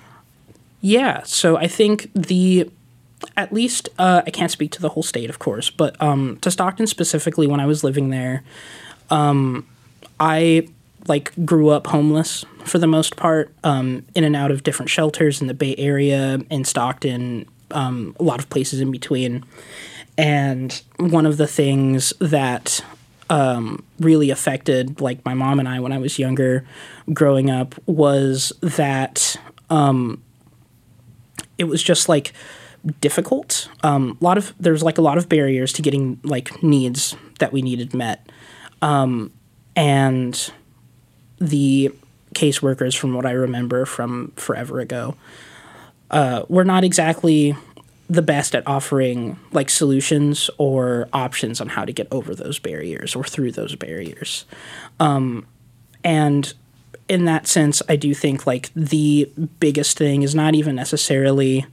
Yeah, 0.82 1.24
so 1.24 1.58
I 1.58 1.68
think 1.68 2.10
the 2.14 2.70
at 3.36 3.52
least 3.52 3.90
uh, 3.98 4.22
I 4.26 4.30
can't 4.32 4.52
speak 4.52 4.72
to 4.72 4.82
the 4.82 4.90
whole 4.90 5.04
state, 5.04 5.30
of 5.30 5.40
course, 5.40 5.70
but 5.70 6.02
um, 6.02 6.38
to 6.42 6.52
Stockton 6.52 6.88
specifically, 6.88 7.48
when 7.48 7.60
I 7.60 7.66
was 7.66 7.84
living 7.84 8.10
there, 8.10 8.44
um, 9.10 9.68
I 10.20 10.70
like 11.08 11.34
grew 11.46 11.70
up 11.70 11.88
homeless 11.88 12.46
for 12.66 12.78
the 12.78 12.88
most 12.88 13.16
part, 13.16 13.54
um, 13.64 14.06
in 14.16 14.24
and 14.24 14.36
out 14.36 14.52
of 14.52 14.64
different 14.64 14.90
shelters 14.90 15.42
in 15.42 15.48
the 15.48 15.54
Bay 15.54 15.76
Area, 15.78 16.40
in 16.50 16.64
Stockton, 16.64 17.46
um, 17.72 18.16
a 18.20 18.24
lot 18.24 18.40
of 18.40 18.50
places 18.50 18.80
in 18.80 18.92
between. 18.92 19.44
And 20.18 20.82
one 20.98 21.26
of 21.26 21.38
the 21.38 21.48
things 21.48 22.14
that 22.20 22.84
um, 23.30 23.84
really 24.00 24.30
affected 24.30 25.02
like 25.02 25.24
my 25.26 25.34
mom 25.34 25.60
and 25.60 25.68
I 25.68 25.80
when 25.80 25.92
I 25.92 25.98
was 25.98 26.18
younger, 26.18 26.66
growing 27.14 27.50
up, 27.50 27.76
was 27.86 28.52
that 28.62 29.38
it 31.58 31.66
was 31.66 31.84
just 31.84 32.10
like 32.10 32.34
difficult. 33.02 33.70
Um, 33.84 34.18
a 34.20 34.24
lot 34.24 34.38
of 34.38 34.54
there's 34.60 34.84
like 34.84 34.98
a 34.98 35.02
lot 35.02 35.18
of 35.18 35.30
barriers 35.30 35.74
to 35.74 35.82
getting 35.82 36.20
like 36.24 36.64
needs 36.64 37.16
that 37.40 37.52
we 37.54 37.62
needed 37.62 37.94
met, 37.94 38.30
um, 38.82 39.32
and 39.76 40.52
the 41.40 41.92
caseworkers, 42.34 42.96
from 42.96 43.14
what 43.14 43.26
I 43.26 43.32
remember 43.32 43.86
from 43.86 44.32
forever 44.36 44.80
ago, 44.80 45.16
uh, 46.12 46.44
were 46.48 46.66
not 46.66 46.84
exactly 46.84 47.56
the 48.10 48.22
best 48.24 48.56
at 48.56 48.66
offering 48.68 49.40
like 49.52 49.70
solutions 49.70 50.50
or 50.58 51.08
options 51.14 51.62
on 51.62 51.70
how 51.70 51.86
to 51.86 51.94
get 51.94 52.08
over 52.12 52.34
those 52.34 52.58
barriers 52.58 53.16
or 53.16 53.24
through 53.24 53.52
those 53.52 53.76
barriers. 53.76 54.46
Um, 55.00 55.46
and 56.04 56.54
in 57.08 57.26
that 57.26 57.48
sense, 57.48 57.82
I 57.88 57.96
do 57.96 58.14
think 58.14 58.48
like 58.48 58.72
the 58.76 59.32
biggest 59.60 59.98
thing 59.98 60.24
is 60.24 60.34
not 60.34 60.56
even 60.56 60.76
necessarily 60.76 61.66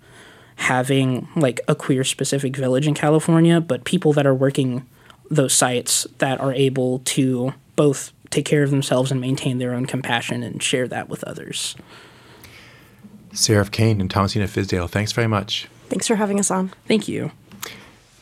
having 0.57 1.29
like 1.37 1.61
a 1.69 1.75
queer 1.75 2.05
specific 2.05 2.57
village 2.57 2.87
in 2.87 2.95
California, 2.95 3.61
but 3.61 3.85
people 3.85 4.13
that 4.13 4.27
are 4.27 4.35
working 4.35 4.87
those 5.31 5.55
sites 5.55 6.07
that 6.19 6.41
are 6.41 6.53
able 6.53 7.01
to 7.01 7.55
both 7.77 8.13
take 8.31 8.45
care 8.45 8.63
of 8.63 8.71
themselves 8.71 9.11
and 9.11 9.21
maintain 9.21 9.59
their 9.59 9.75
own 9.75 9.87
compassion 9.87 10.43
and 10.43 10.63
share 10.63 10.89
that 10.89 11.09
with 11.09 11.25
others. 11.25 11.77
Seraph 13.33 13.71
Kane 13.71 14.01
and 14.01 14.11
Thomasina 14.11 14.47
Fizdale, 14.47 14.89
thanks 14.89 15.13
very 15.13 15.29
much. 15.29 15.69
Thanks 15.89 16.07
for 16.07 16.17
having 16.17 16.39
us 16.41 16.51
on. 16.51 16.73
Thank 16.87 17.09
you. 17.09 17.31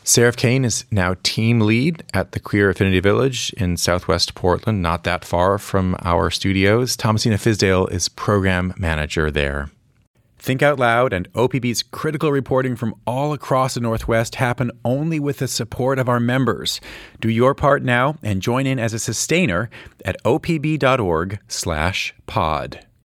Seraph 0.06 0.36
Kane 0.36 0.66
is 0.66 0.84
now 0.90 1.16
team 1.22 1.60
lead 1.60 2.04
at 2.12 2.32
the 2.32 2.40
Queer 2.40 2.68
Affinity 2.68 3.00
Village 3.00 3.54
in 3.54 3.78
southwest 3.78 4.34
Portland, 4.34 4.82
not 4.82 5.04
that 5.04 5.24
far 5.24 5.56
from 5.56 5.96
our 6.02 6.30
studios. 6.30 6.94
Thomasina 6.94 7.36
Fizdale 7.36 7.90
is 7.90 8.10
program 8.10 8.74
manager 8.76 9.30
there. 9.30 9.70
Think 10.38 10.60
Out 10.62 10.78
Loud 10.78 11.14
and 11.14 11.32
OPB's 11.32 11.82
critical 11.82 12.30
reporting 12.30 12.76
from 12.76 12.94
all 13.06 13.32
across 13.32 13.72
the 13.72 13.80
Northwest 13.80 14.34
happen 14.34 14.70
only 14.84 15.18
with 15.18 15.38
the 15.38 15.48
support 15.48 15.98
of 15.98 16.06
our 16.06 16.20
members. 16.20 16.82
Do 17.22 17.30
your 17.30 17.54
part 17.54 17.82
now 17.82 18.16
and 18.22 18.42
join 18.42 18.66
in 18.66 18.78
as 18.78 18.92
a 18.92 18.98
sustainer 18.98 19.70
at 20.04 20.22
opb.org/pod. 20.22 21.40